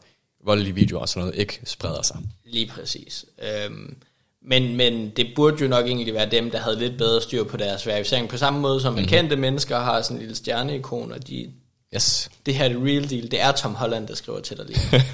[0.45, 2.17] voldelige videoer og sådan noget ikke spreder sig.
[2.45, 3.25] Lige præcis.
[3.43, 3.97] Øhm,
[4.43, 7.57] men, men det burde jo nok egentlig være dem, der havde lidt bedre styr på
[7.57, 8.29] deres verificering.
[8.29, 9.09] På samme måde som mm-hmm.
[9.09, 11.51] kendte mennesker har sådan en lille stjerneikon, og de,
[11.95, 12.31] Yes.
[12.47, 13.31] det her er det real deal.
[13.31, 14.81] Det er Tom Holland, der skriver til dig lige.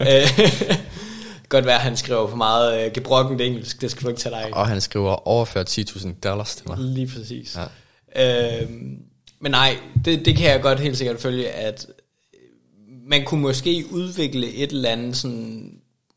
[0.00, 0.38] Øh,
[1.48, 3.80] Godt være, at han skriver for meget øh, gebrokkent engelsk.
[3.80, 4.50] Det skal du ikke tage dig af.
[4.52, 6.78] Og han skriver overført 10.000 dollars til mig.
[6.78, 7.58] Lige præcis.
[8.16, 8.60] Ja.
[8.60, 8.98] Øhm,
[9.40, 11.86] men nej, det, det kan jeg godt helt sikkert følge, at
[13.06, 15.72] man kunne måske udvikle et eller andet sådan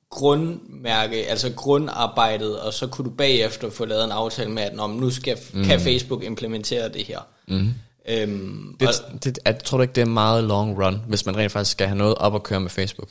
[0.10, 4.88] grundmærke, altså grundarbejdet, og så kunne du bagefter få lavet en aftale med, at Nå,
[4.88, 5.64] nu skal, mm.
[5.64, 7.20] kan Facebook implementere det her.
[7.48, 7.74] Mm.
[8.10, 11.38] Øhm, Det, og, det, jeg tror du ikke, det er meget long run, hvis man
[11.38, 13.10] rent faktisk skal have noget op at køre med Facebook?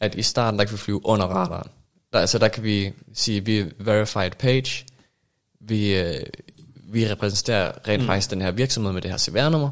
[0.00, 1.68] At i starten, der kan vi flyve under radaren.
[2.12, 4.84] Der, altså der kan vi sige, vi er verified page.
[5.60, 6.20] Vi, øh,
[6.84, 8.06] vi repræsenterer rent mm.
[8.06, 9.70] faktisk den her virksomhed med det her CVR-nummer.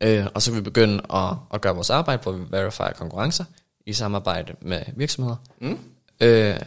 [0.00, 3.44] Øh, og så vil vi begynde at, at gøre vores arbejde, hvor vi verifier konkurrencer
[3.86, 5.36] i samarbejde med virksomheder.
[5.60, 5.78] Mm.
[6.20, 6.60] Øh,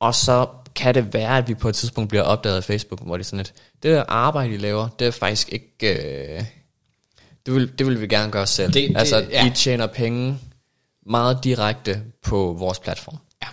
[0.00, 3.16] og så kan det være, at vi på et tidspunkt bliver opdaget af Facebook, hvor
[3.16, 5.88] det er sådan et, det arbejde, I laver, det er faktisk ikke...
[6.36, 6.44] Øh,
[7.46, 8.72] det, vil, det vil vi gerne gøre selv.
[8.72, 9.46] Det- det- altså, ja.
[9.46, 10.38] I tjener penge
[11.06, 13.16] meget direkte på vores platform.
[13.42, 13.48] ja.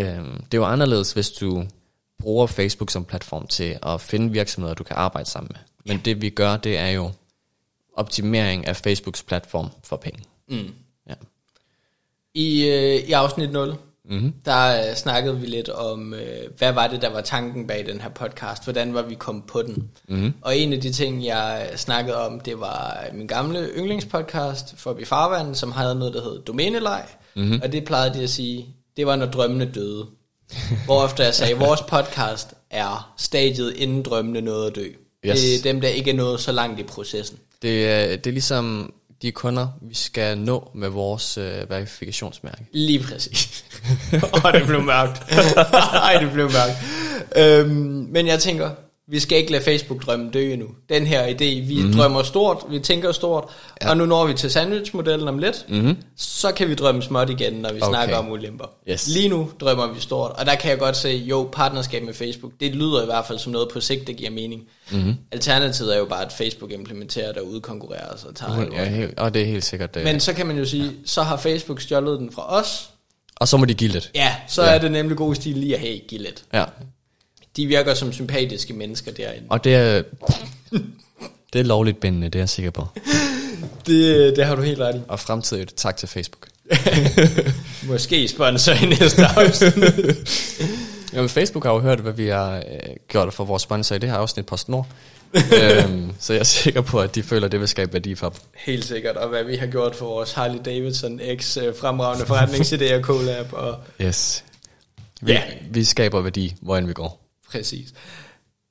[0.00, 1.64] Øhm, det er jo anderledes, hvis du
[2.18, 5.60] bruger Facebook som platform til at finde virksomheder, du kan arbejde sammen med.
[5.94, 7.10] Men det vi gør, det er jo
[7.96, 10.22] optimering af Facebooks platform for penge.
[10.48, 10.74] Mm.
[11.08, 11.14] Ja.
[12.34, 13.78] I, øh, I afsnit 0, Mhm.
[14.10, 14.32] Mm-hmm.
[14.44, 18.00] der øh, snakkede vi lidt om, øh, hvad var det, der var tanken bag den
[18.00, 18.64] her podcast?
[18.64, 19.90] Hvordan var vi kommet på den?
[20.08, 20.32] Mm-hmm.
[20.40, 25.54] Og en af de ting, jeg snakkede om, det var min gamle yndlingspodcast, Forbi Farvand,
[25.54, 27.04] som havde noget, der hed Domæneleg.
[27.36, 27.60] Mm-hmm.
[27.62, 30.06] Og det plejede de at sige, det var når drømmene døde.
[30.86, 34.86] Hvorefter jeg sagde, vores podcast er stadiet inden drømmene nåede at dø.
[35.26, 35.40] Yes.
[35.40, 37.38] Det er dem, der ikke er nået så langt i processen.
[37.62, 38.92] Det, er, det er ligesom
[39.22, 42.64] de kunder, vi skal nå med vores øh, verifikationsmærke.
[42.72, 43.64] Lige præcis.
[44.12, 45.32] Åh, oh, det blev mørkt.
[46.08, 46.76] Ej, det blev mørkt.
[47.36, 47.70] Øhm,
[48.10, 48.70] men jeg tænker,
[49.08, 50.66] vi skal ikke lade Facebook-drømmen dø endnu.
[50.88, 51.92] Den her idé, vi mm-hmm.
[51.92, 53.44] drømmer stort, vi tænker stort,
[53.82, 53.90] ja.
[53.90, 55.96] og nu når vi til sandwich-modellen om lidt, mm-hmm.
[56.16, 57.90] så kan vi drømme småt igen, når vi okay.
[57.90, 58.64] Snakker om ulemper.
[58.90, 59.08] Yes.
[59.08, 62.52] Lige nu drømmer vi stort, og der kan jeg godt se, jo, partnerskab med Facebook,
[62.60, 64.62] det lyder i hvert fald som noget på sigt, der giver mening.
[64.92, 65.14] Mm-hmm.
[65.32, 69.34] Alternativet er jo bare, at Facebook implementerer der udkonkurrerer os og tager Ja, helt, og
[69.34, 70.04] det er helt sikkert det.
[70.04, 72.90] Men så kan man jo sige, så har Facebook stjålet den fra os,
[73.36, 74.10] og så må de give lidt.
[74.14, 74.74] Ja, så ja.
[74.74, 76.44] er det nemlig god stil lige at have give lidt.
[76.52, 76.64] Ja.
[77.56, 79.46] De virker som sympatiske mennesker derinde.
[79.50, 80.02] Og det er,
[81.52, 82.86] det er lovligt bindende, det er jeg sikker på.
[83.86, 85.00] Det, det har du helt ret i.
[85.08, 86.48] Og fremtidigt tak til Facebook.
[87.88, 89.72] Måske sponsor i næste afsnit.
[91.12, 92.62] Jamen, Facebook har jo hørt, hvad vi har øh,
[93.08, 94.86] gjort for vores sponsor i det her afsnit PostNord.
[95.34, 98.28] øhm, så jeg er sikker på, at de føler, at det vil skabe værdi for
[98.28, 98.38] dem.
[98.56, 99.16] helt sikkert.
[99.16, 103.46] Og hvad vi har gjort for vores Harley Davidson X øh, fremragende forretningsidéer collab.
[103.52, 104.44] Og Yes.
[105.22, 105.42] Vi, Ja.
[105.70, 107.21] vi skaber værdi, hvor end vi går.
[107.52, 107.88] Præcis.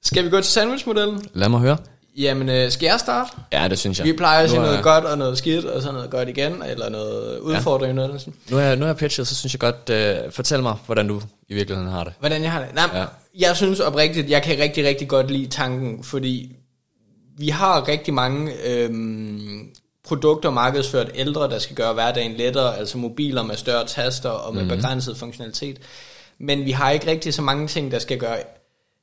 [0.04, 1.22] Skal vi gå til sandwichmodellen?
[1.34, 1.78] Lad mig høre.
[2.18, 3.30] Jamen, øh, skal jeg starte?
[3.54, 4.08] Ja, det synes jeg.
[4.08, 6.64] Vi plejer at sige er- noget godt og noget skidt, og så noget godt igen,
[6.64, 7.90] eller noget udfordring.
[8.00, 8.06] Ja.
[8.08, 8.34] Noget sådan.
[8.50, 11.22] Nu er, nu er jeg pitchet, så synes jeg godt, øh, fortæl mig, hvordan du
[11.50, 12.14] i virkeligheden har det.
[12.20, 12.76] Hvordan jeg har det?
[12.76, 13.06] Nej, ja.
[13.48, 16.56] Jeg synes oprigtigt, jeg kan rigtig, rigtig godt lide tanken, fordi
[17.38, 19.70] vi har rigtig mange øhm,
[20.08, 24.64] produkter markedsført ældre, der skal gøre hverdagen lettere, altså mobiler med større taster og med
[24.64, 24.78] mm-hmm.
[24.78, 25.78] begrænset funktionalitet.
[26.40, 28.38] Men vi har ikke rigtig så mange ting, der skal gøre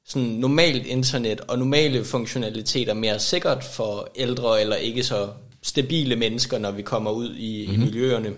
[0.09, 5.29] sådan normalt internet og normale funktionaliteter mere sikkert for ældre eller ikke så
[5.63, 7.83] stabile mennesker, når vi kommer ud i, mm-hmm.
[7.83, 8.31] i miljøerne.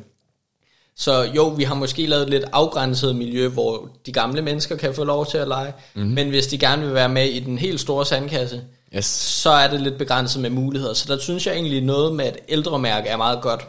[0.96, 4.94] Så jo, vi har måske lavet et lidt afgrænset miljø, hvor de gamle mennesker kan
[4.94, 6.02] få lov til at lege, mm.
[6.02, 8.62] men hvis de gerne vil være med i den helt store sandkasse,
[8.96, 9.04] Yes.
[9.04, 10.94] så er det lidt begrænset med muligheder.
[10.94, 13.68] Så der synes jeg egentlig noget med et ældremærke er meget godt.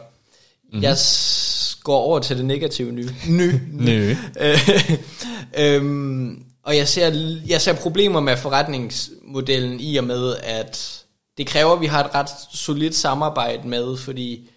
[0.72, 0.82] Mm.
[0.82, 0.96] Jeg
[1.84, 3.10] går over til det negative nye.
[3.28, 3.52] Ny.
[3.86, 4.14] Nø.
[4.40, 4.90] Øh,
[5.58, 11.04] øhm, og jeg ser, jeg ser problemer med forretningsmodellen i og med, at
[11.38, 14.50] det kræver, at vi har et ret solidt samarbejde med, fordi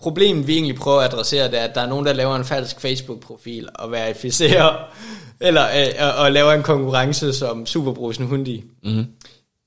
[0.00, 2.44] problemet, vi egentlig prøver at adressere, det er, at der er nogen, der laver en
[2.44, 4.76] falsk Facebook-profil og verificerer,
[5.40, 8.64] eller øh, og, og laver en konkurrence som Superbrusen Hundi.
[8.82, 9.06] Mm-hmm.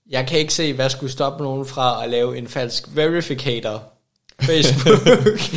[0.09, 3.83] Jeg kan ikke se, hvad skulle stoppe nogen fra at lave en falsk verificator
[4.41, 4.99] Facebook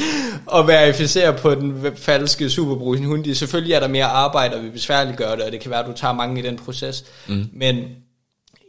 [0.47, 3.35] og verificere på den falske Superbrusen Hundi.
[3.35, 5.93] Selvfølgelig er der mere arbejde, og vi besværliggør det, og det kan være, at du
[5.97, 7.05] tager mange i den proces.
[7.27, 7.49] Mm.
[7.53, 7.85] Men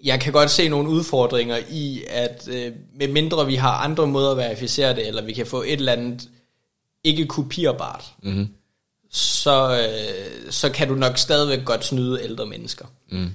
[0.04, 4.32] jeg kan godt se nogle udfordringer i, at øh, med mindre vi har andre måder
[4.32, 6.30] at verificere det, eller vi kan få et eller andet
[7.04, 8.48] ikke kopierbart, Mm-hmm.
[9.12, 12.86] så, øh, så kan du nok stadigvæk godt snyde ældre mennesker.
[13.12, 13.30] Mm.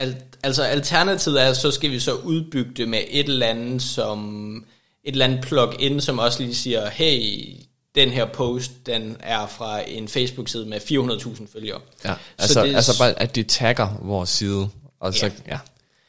[0.00, 4.64] Al- altså alternativet er, så skal vi så udbygge det med et eller andet som
[5.04, 7.46] et eller andet plug-in, som også lige siger, hey,
[7.94, 11.80] den her post, den er fra en Facebook-side med 400.000 følgere.
[12.04, 14.68] Ja, Så altså, det er altså bare, at de tagger vores side.
[15.00, 15.32] Og så, Ja.
[15.48, 15.58] ja.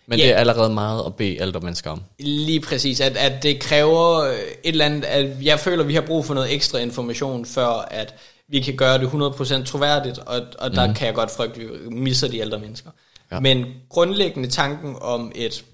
[0.07, 0.25] Men Ja.
[0.25, 2.01] det er allerede meget at bede ældre mennesker om.
[2.19, 6.01] Lige præcis, at, at det kræver et eller andet, at jeg føler, at vi har
[6.01, 8.15] brug for noget ekstra information, før at
[8.47, 10.93] vi kan gøre det 100% troværdigt, og, og der mm.
[10.93, 12.89] kan jeg godt frygte, at vi misser de ældre mennesker.
[13.31, 13.39] Ja.
[13.39, 15.65] Men grundlæggende tanken om et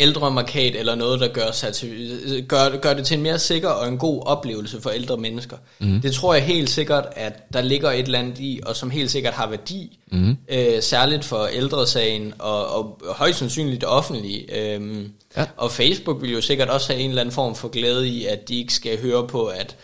[0.00, 3.68] ældre markat eller noget, der gør, sig til, gør, gør det til en mere sikker
[3.68, 5.56] og en god oplevelse for ældre mennesker.
[5.78, 6.00] Mm.
[6.00, 9.10] Det tror jeg helt sikkert, at der ligger et eller andet i, og som helt
[9.10, 10.36] sikkert har værdi, mm.
[10.48, 14.56] øh, særligt for ældresagen og, og højst sandsynligt det offentlige.
[14.58, 15.46] Øhm, Ja.
[15.56, 18.48] Og Facebook vil jo sikkert også have en eller anden form for glæde i, at
[18.48, 19.76] de ikke skal høre på, at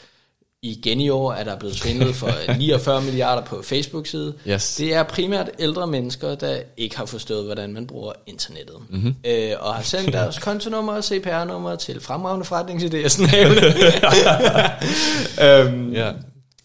[0.63, 4.35] igen i år er der blevet svindlet for 49 milliarder på Facebook-side.
[4.49, 4.77] Yes.
[4.77, 8.77] Det er primært ældre mennesker, der ikke har forstået, hvordan man bruger internettet.
[8.91, 9.15] Mm-hmm.
[9.27, 13.09] Øh, og har sendt deres kontonummer og CPR-nummer til fremragende forretningsidéer.
[13.09, 13.47] Sådan
[15.43, 16.13] øhm, Ja.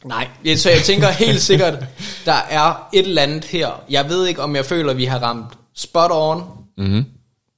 [0.05, 1.85] Nej, så jeg tænker helt sikkert,
[2.25, 3.83] der er et eller andet her.
[3.89, 6.43] Jeg ved ikke, om jeg føler, at vi har ramt spot on
[6.77, 7.05] Mm-hmm.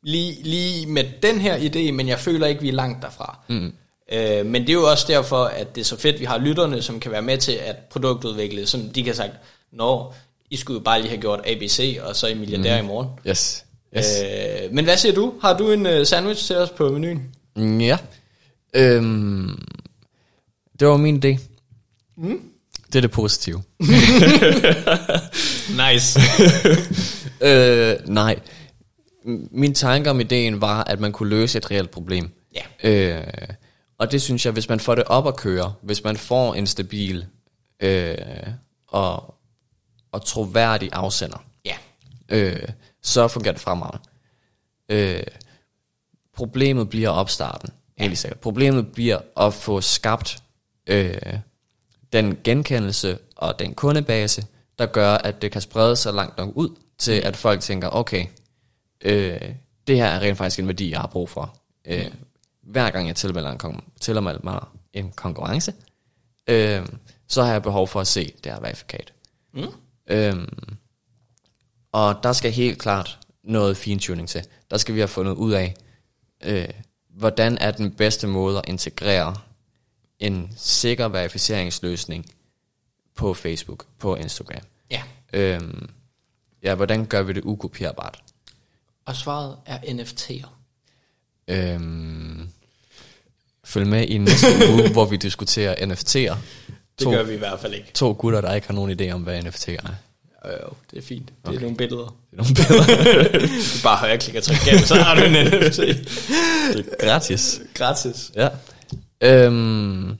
[0.03, 3.39] lige, lige med den her idé, men jeg føler ikke, vi er langt derfra.
[3.49, 3.73] Mm.
[4.13, 6.81] Øh, men det er jo også derfor, at det er så fedt, vi har lytterne,
[6.81, 9.31] som kan være med til at produktudvikle, som de kan sagt,
[9.71, 10.13] Nå,
[10.49, 12.85] I skulle jo bare lige have gjort ABC, og så I milliardær mm.
[12.85, 13.09] i morgen.
[13.27, 13.65] Yes.
[13.97, 14.21] yes.
[14.23, 15.33] Øh, men hvad siger du?
[15.41, 17.21] Har du en uh, sandwich til os på menuen?
[17.55, 17.97] Mm, Ja.
[18.75, 19.63] Øhm,
[20.79, 21.39] det var min idé.
[22.17, 22.39] Mm.
[22.87, 23.61] Det er det positive.
[25.91, 26.19] Nice.
[27.47, 28.39] øh, nej.
[29.51, 32.29] Min tanke om ideen var, at man kunne løse et reelt problem.
[32.55, 32.89] Ja.
[32.89, 33.23] Øh,
[33.97, 36.67] og det synes jeg, hvis man får det op at køre, hvis man får en
[36.67, 37.25] stabil
[37.79, 38.17] øh,
[38.87, 39.35] og,
[40.11, 41.75] og troværdig afsender, ja.
[42.29, 42.67] øh,
[43.01, 44.07] så fungerer det fremragende.
[44.89, 45.23] Øh,
[46.33, 48.39] problemet bliver opstarten, helt sikkert.
[48.39, 50.43] Problemet bliver at få skabt
[50.87, 51.39] øh,
[52.13, 54.45] den genkendelse og den kundebase,
[54.79, 58.25] der gør, at det kan sprede sig langt nok ud, til at folk tænker, okay,
[59.01, 59.41] øh,
[59.87, 61.57] det her er rent faktisk en værdi, jeg har brug for.
[61.85, 62.11] Øh,
[62.63, 65.73] hver gang jeg tilmelder, en kon- tilmelder mig en konkurrence,
[66.47, 66.85] øh,
[67.27, 69.13] så har jeg behov for at se det her verifikat.
[69.53, 69.67] Mm.
[70.07, 70.77] Øhm,
[71.91, 74.45] og der skal helt klart noget fintuning til.
[74.71, 75.75] Der skal vi have fundet ud af,
[76.43, 76.69] øh,
[77.09, 79.35] hvordan er den bedste måde at integrere
[80.19, 82.25] en sikker verificeringsløsning
[83.15, 84.61] på Facebook, på Instagram.
[84.91, 85.03] Ja.
[85.33, 85.89] Øhm,
[86.63, 88.23] ja, hvordan gør vi det ukopierbart?
[89.05, 90.47] Og svaret er NFT'er.
[91.47, 92.49] Øhm,
[93.65, 96.37] følg med i næste uge, hvor vi diskuterer NFT'er.
[96.99, 97.91] Det To, gør vi i hvert fald ikke.
[97.93, 99.93] to gutter, der ikke har nogen idé om, hvad NFT'er er.
[100.45, 101.27] Jo, det er fint.
[101.27, 101.57] Det okay.
[101.57, 102.15] er nogle billeder.
[102.31, 103.47] Det er nogle billeder.
[103.77, 105.77] Du bare højre klikker og gennem, så har du en NFT.
[105.77, 107.61] det er gratis.
[107.73, 108.31] Gratis.
[108.35, 108.49] Ja.
[109.21, 110.17] Øhm,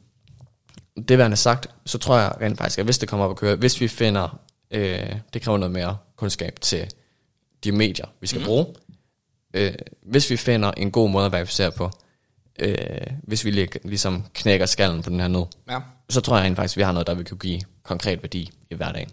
[1.08, 3.56] det værende sagt, så tror jeg rent faktisk, at hvis det kommer op at køre,
[3.56, 4.40] hvis vi finder,
[4.72, 6.88] øh, det kræver noget mere kundskab til
[7.64, 8.46] de medier, vi skal mm.
[8.46, 8.66] bruge.
[9.54, 11.92] Øh, hvis vi finder en god måde at verificere på,
[12.60, 12.78] øh,
[13.24, 15.80] hvis vi lig, ligesom knækker skallen på den her ned, Ja.
[16.10, 18.52] så tror jeg rent faktisk, at vi har noget, der vil kunne give konkret værdi
[18.72, 19.10] i hverdagen.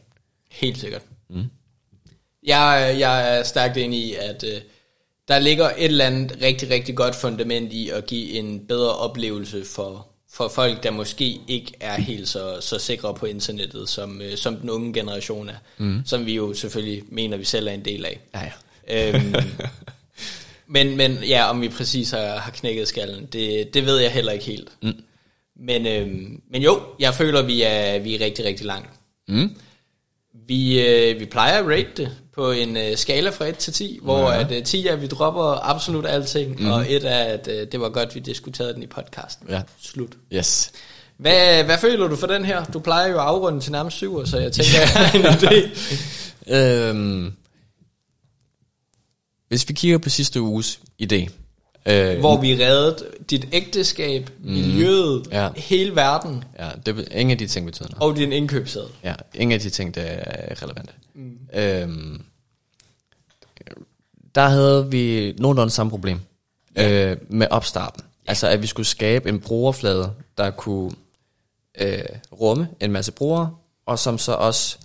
[0.51, 1.03] Helt sikkert.
[1.30, 1.45] Mm.
[2.47, 4.61] Jeg, jeg er stærkt enig i, at øh,
[5.28, 9.64] der ligger et eller andet rigtig, rigtig godt fundament i at give en bedre oplevelse
[9.64, 14.36] for, for folk, der måske ikke er helt så, så sikre på internettet, som, øh,
[14.36, 15.55] som den unge generation er.
[15.78, 16.03] Mm.
[16.07, 18.20] Som vi jo selvfølgelig mener, vi selv er en del af.
[18.34, 18.41] Ja,
[18.88, 19.12] ja.
[19.14, 19.34] øhm,
[20.71, 24.33] men, men ja, om vi præcis har, har knækket skallen, det, det ved jeg heller
[24.33, 24.68] ikke helt.
[24.83, 24.93] Mm.
[25.61, 28.91] Men, øhm, men jo, jeg føler, vi er, vi er rigtig, rigtig langt.
[29.29, 29.51] Mm.
[30.47, 33.99] Vi, øh, vi plejer at rate det på en øh, skala fra 1 til 10,
[34.03, 34.41] hvor Ja.
[34.41, 36.71] at, øh, 10 er, at vi dropper absolut alting, mm.
[36.71, 39.47] og 1 er, at øh, det var godt, vi diskuterede den i podcasten.
[39.51, 39.62] Ja.
[39.83, 40.12] Slut.
[40.33, 40.73] Yes.
[41.16, 42.64] Hvad, hvad føler du for den her?
[42.64, 45.68] Du plejer jo at afrunde til nærmest 7, så jeg tænker, jeg har en idé.
[46.57, 47.33] Øhm,
[49.51, 51.29] hvis vi kigger på sidste uges idé.
[51.87, 55.49] Øh, Hvor vi reddede dit ægteskab, miljøet, Ja.
[55.57, 58.03] hele verden Ja, det, ingen af de ting betyder noget.
[58.03, 58.91] og din indkøbsseddel.
[59.05, 60.93] Ja, ingen af de ting, der er relevante.
[61.15, 61.39] Mm.
[61.55, 62.23] Øhm,
[64.35, 66.21] der havde vi nogenlunde samme problem
[66.79, 68.03] øh, med opstarten.
[68.27, 70.91] Altså, at vi skulle skabe en brugerflade, der kunne
[71.81, 73.55] øh, rumme en masse brugere,
[73.87, 74.79] og som så også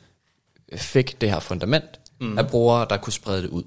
[0.75, 2.37] fik det her fundament mm.
[2.37, 3.63] af brugere, der kunne sprede det ud.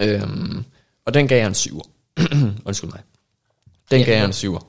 [0.00, 0.64] Øhm,
[1.04, 1.82] og den gav jeg en syver.
[2.64, 3.00] Undskyld mig.
[3.90, 4.60] Den Ja, gav jeg en syver.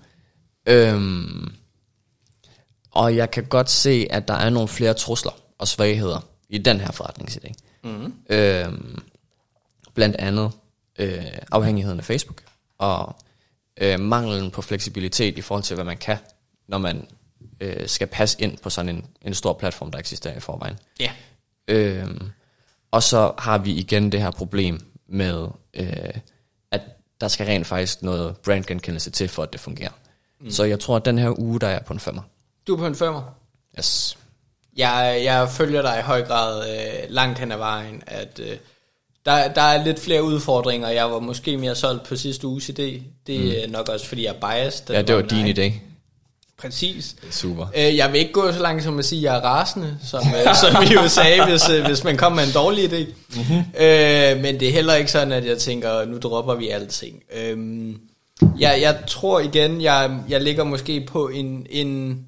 [0.66, 1.54] Øhm,
[2.92, 6.80] og jeg kan godt se, at der er nogle flere trusler og svagheder i den
[6.80, 7.54] her forretningsidé.
[7.84, 8.14] Mm.
[8.30, 9.02] Øhm,
[9.94, 10.52] blandt andet
[11.00, 12.42] øh, afhængigheden af Facebook,
[12.78, 13.16] og
[13.82, 16.18] øh, manglen på fleksibilitet i forhold til, hvad man kan,
[16.68, 17.08] når man
[17.60, 20.80] øh, skal passe ind på sådan en, en stor platform, der eksisterer i forvejen.
[21.00, 21.12] Ja.
[21.68, 22.30] Øhm,
[22.92, 26.14] og så har vi igen det her problem med, øh,
[26.72, 26.82] at
[27.22, 29.92] der skal rent faktisk noget brandgenkendelse til, for at det fungerer.
[30.42, 30.52] Mm.
[30.52, 32.22] Så jeg tror, at den her uge, der er jeg på en femmer.
[32.68, 33.22] Du er på en femmer.
[33.80, 34.18] Yes.
[34.78, 38.58] Jeg, jeg følger dig i høj grad øh, langt hen ad vejen, at øh,
[39.26, 40.90] der, der er lidt flere udfordringer.
[40.90, 43.02] Jeg var måske mere solgt på sidste uges idé.
[43.28, 44.90] Det er nok også, fordi jeg er biased.
[44.90, 45.91] Ja, det var din idé.
[46.62, 47.16] Præcis.
[47.32, 47.66] Super.
[47.76, 50.20] Øh, jeg vil ikke gå så langt som at sige, at jeg er rasende, som,
[50.20, 53.14] øh, som vi jo sagde, hvis, øh, hvis man kommer med en dårlig idé.
[53.36, 53.58] Mm-hmm.
[53.58, 57.24] Øh, men det er heller ikke sådan, at jeg tænker, nu dropper vi alting.
[57.36, 57.58] Øh,
[58.60, 62.20] jeg, jeg tror igen, jeg, jeg ligger måske på en, en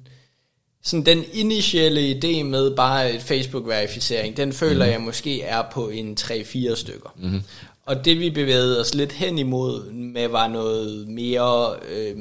[0.82, 4.92] sådan den initielle idé med bare et Facebook-verificering, den føler mm.
[4.92, 7.14] jeg måske er på en 3-4 stykker.
[7.18, 7.40] Mm.
[7.86, 12.16] Og det vi bevægede os lidt hen imod med var noget mere øh,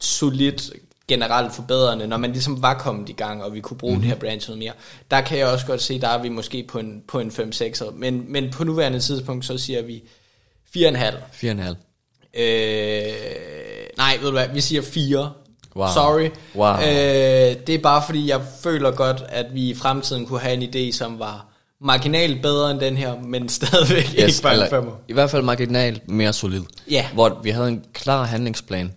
[0.00, 0.70] solidt
[1.08, 4.00] generelt forbedrende, når man ligesom var kommet i gang, og vi kunne bruge mm.
[4.00, 4.72] det her brand noget mere.
[5.10, 7.90] Der kan jeg også godt se, der er vi måske på en, på en 5-6'er,
[7.94, 10.02] men, men på nuværende tidspunkt, så siger vi
[10.76, 10.80] 4,5.
[11.42, 12.40] 4,5.
[12.40, 13.14] Øh,
[13.96, 15.32] nej, ved du hvad, vi siger 4.
[15.76, 15.86] Wow.
[15.94, 16.30] Sorry.
[16.54, 16.74] Wow.
[16.74, 20.62] Øh, det er bare fordi, jeg føler godt, at vi i fremtiden kunne have en
[20.62, 21.46] idé, som var
[21.80, 24.92] marginalt bedre end den her, men stadigvæk yes, ikke bare en femmer.
[25.08, 26.62] I hvert fald marginalt mere solid.
[26.90, 27.06] Ja.
[27.12, 28.92] Hvor vi havde en klar handlingsplan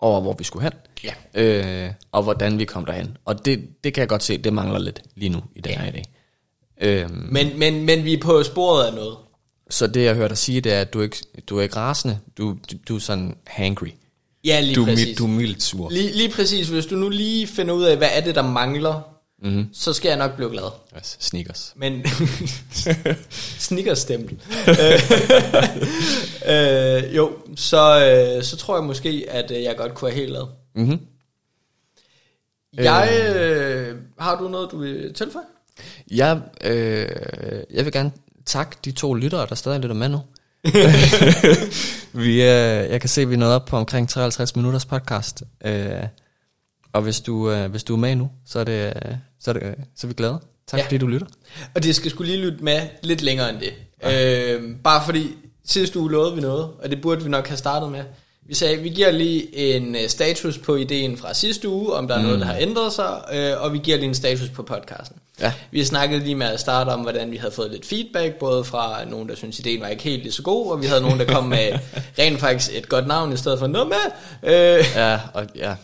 [0.00, 0.72] over, hvor vi skulle hen.
[1.04, 1.12] Ja.
[1.34, 3.16] Øh, og hvordan vi kom derhen.
[3.24, 5.78] Og det, det kan jeg godt se, det mangler lidt lige nu i den Ja.
[5.80, 6.02] her idé.
[6.80, 9.16] Øhm, Men, men, men vi er på sporet af noget.
[9.70, 11.16] så det jeg hørte dig sige, det er, at du er ikke,
[11.48, 12.18] du er ikke rasende.
[12.38, 13.86] Du, du, du er sådan hangry.
[14.44, 15.16] Ja, lige Du, præcis.
[15.18, 15.90] du er mildt sur.
[15.90, 19.00] Lige, lige præcis, hvis du nu lige finder ud af, hvad er det, der mangler,
[19.42, 19.68] mm-hmm.
[19.72, 20.70] så skal jeg nok blive glad.
[20.96, 21.72] Yes, sneakers.
[21.76, 22.04] Men
[23.68, 24.42] sneakerstempel.
[24.68, 25.00] øh,
[27.06, 30.30] øh, jo, så, øh, så tror jeg måske, at øh, jeg godt kunne have helt
[30.30, 30.46] glad.
[30.74, 31.00] Mm-hmm.
[32.76, 35.44] Jeg, øh, har du noget, du vil tilføje?
[36.10, 37.08] Jeg, øh,
[37.70, 38.12] jeg vil gerne
[38.46, 40.20] takke de to lyttere, der stadig lytter med nu.
[42.22, 45.42] vi, øh, jeg kan se, at vi er nået op på omkring 53 minutters podcast.
[45.64, 46.02] Øh,
[46.92, 49.52] og hvis du, øh, hvis du er med nu, så er, det, øh, så er,
[49.52, 50.38] det, øh, så er vi glade.
[50.66, 50.84] Tak Ja.
[50.84, 51.26] fordi du lytter.
[51.74, 53.72] Og det skal skulle lige lytte med lidt længere end det.
[54.02, 54.52] Ja.
[54.54, 55.34] Øh, bare fordi
[55.66, 58.02] sidste uge lovede vi noget, og det burde vi nok have startet med.
[58.46, 62.14] Vi sagde, vi giver lige en øh, status på ideen fra sidste uge, om der
[62.14, 62.24] er mm.
[62.24, 65.16] noget, der har ændret sig, øh, og vi giver lige en status på podcasten.
[65.40, 65.52] Ja.
[65.70, 69.04] Vi snakkede lige med at starte om, hvordan vi havde fået lidt feedback, både fra
[69.04, 71.24] nogen, der synes ideen var ikke helt lige så god, og vi havde nogen, der
[71.26, 71.78] kom med
[72.18, 74.50] rent faktisk et godt navn, i stedet for noget med.
[74.78, 75.74] Øh, Ja, og ja.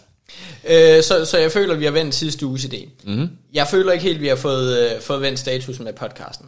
[0.68, 2.88] Øh, så, så jeg føler, at vi har vendt sidste uges idé.
[3.04, 3.16] Mhm.
[3.20, 3.28] Mm.
[3.54, 6.46] Jeg føler ikke helt, at vi har fået, øh, fået vendt status med podcasten.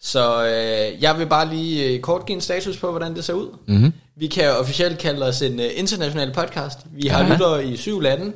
[0.00, 3.32] Så øh, jeg vil bare lige øh, kort give en status på, hvordan det ser
[3.32, 3.56] ud.
[3.66, 3.92] Mm-hmm.
[4.16, 6.78] Vi kan officielt kalde os en øh, international podcast.
[6.92, 7.32] Vi har Aha.
[7.32, 8.32] lyttere i syv lande.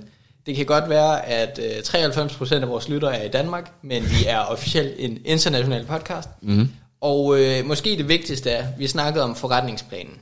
[0.47, 4.24] Det kan godt være, at øh, 93% af vores lyttere er i Danmark, men vi
[4.26, 6.28] er officielt en international podcast.
[6.43, 6.68] Mm-hmm.
[7.01, 10.14] Og øh, måske det vigtigste er, at vi snakkede om forretningsplanen.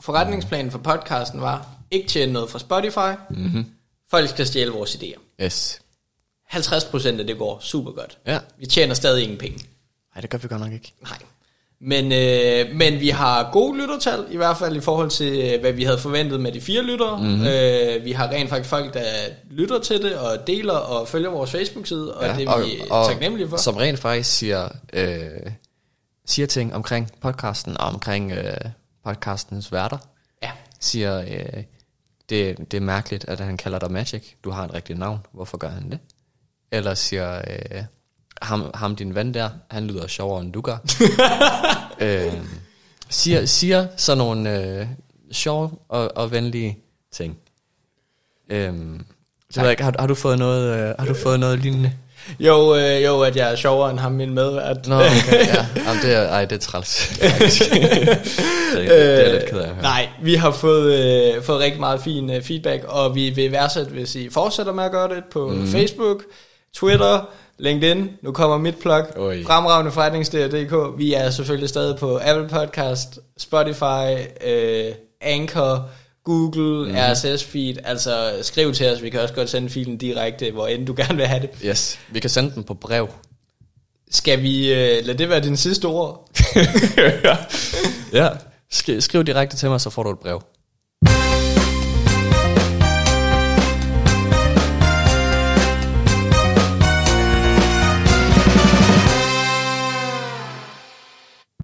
[0.00, 3.64] Forretningsplanen for podcasten var, ikke tjene noget fra Spotify, Mm-hmm.
[4.10, 5.18] Folk skal stjæle vores idéer.
[5.42, 5.80] Yes.
[6.52, 8.18] 50% af det går super godt.
[8.26, 8.38] Ja.
[8.58, 9.58] Vi tjener stadig ingen penge.
[10.14, 10.92] Nej, det gør vi godt nok ikke.
[11.02, 11.18] Nej.
[11.80, 15.72] Men, øh, men vi har gode lyttertal, i hvert fald i forhold til, øh, hvad
[15.72, 17.18] vi havde forventet med de fire lyttere.
[17.18, 17.28] Mhm.
[17.28, 17.46] Mm-hmm.
[17.46, 19.04] Øh, vi har rent faktisk folk, der
[19.50, 23.06] lytter til det, og deler og følger vores Facebook-side, og ja, det er vi og,
[23.06, 23.56] taknemmelige for.
[23.56, 25.52] Som rent faktisk siger, øh,
[26.26, 28.56] siger ting omkring podcasten og omkring øh,
[29.04, 29.98] podcastens værter.
[30.42, 30.50] Ja,
[30.80, 31.62] Siger, øh,
[32.28, 34.22] det, det er mærkeligt, at han kalder dig Magic.
[34.44, 35.18] Du har et rigtigt navn.
[35.32, 35.98] Hvorfor gør han det?
[36.70, 37.84] Eller siger, øh,
[38.42, 40.76] ham, ham din ven der, han lyder sjovere end du gør.
[42.00, 42.32] øh,
[43.08, 44.86] siger, siger sådan nogle øh,
[45.32, 46.78] sjove og, og venlige
[47.12, 47.38] ting.
[48.48, 49.00] Øh,
[49.50, 51.92] så ved jeg ikke, har, har, du fået noget, øh, har du fået noget lignende?
[52.40, 54.86] Jo, øh, jo, at jeg er sjovere end ham, min medvært.
[54.86, 55.66] Nå, okay, ja.
[55.76, 58.18] Jamen, det er, ej, det er træls, det, er,
[58.74, 59.82] det er lidt ked af høre.
[59.82, 63.86] Nej, vi har fået, øh, fået rigtig meget fin øh, feedback, og vi vil værdsat,
[63.86, 65.66] hvis I fortsætter med at gøre det på mm.
[65.66, 66.22] Facebook,
[66.74, 68.10] Twitter, LinkedIn.
[68.22, 69.04] Nu kommer mit plug.
[69.16, 69.42] Oj.
[69.46, 70.98] Fremragende forretningsdr.dk.
[70.98, 74.16] Vi er selvfølgelig stadig på Apple Podcast, Spotify,
[74.46, 75.88] øh, Anchor,
[76.28, 76.96] Google, mm.
[76.96, 77.76] RSS-feed.
[77.84, 81.16] Altså skriv til os, vi kan også godt sende filen direkte, hvor end du gerne
[81.16, 81.50] vil have det.
[81.64, 83.08] Yes, vi kan sende den på brev.
[84.10, 86.30] Skal vi øh, lade det være din sidste ord?
[88.12, 88.28] ja.
[89.00, 90.42] Skriv direkte til mig, så får du et brev.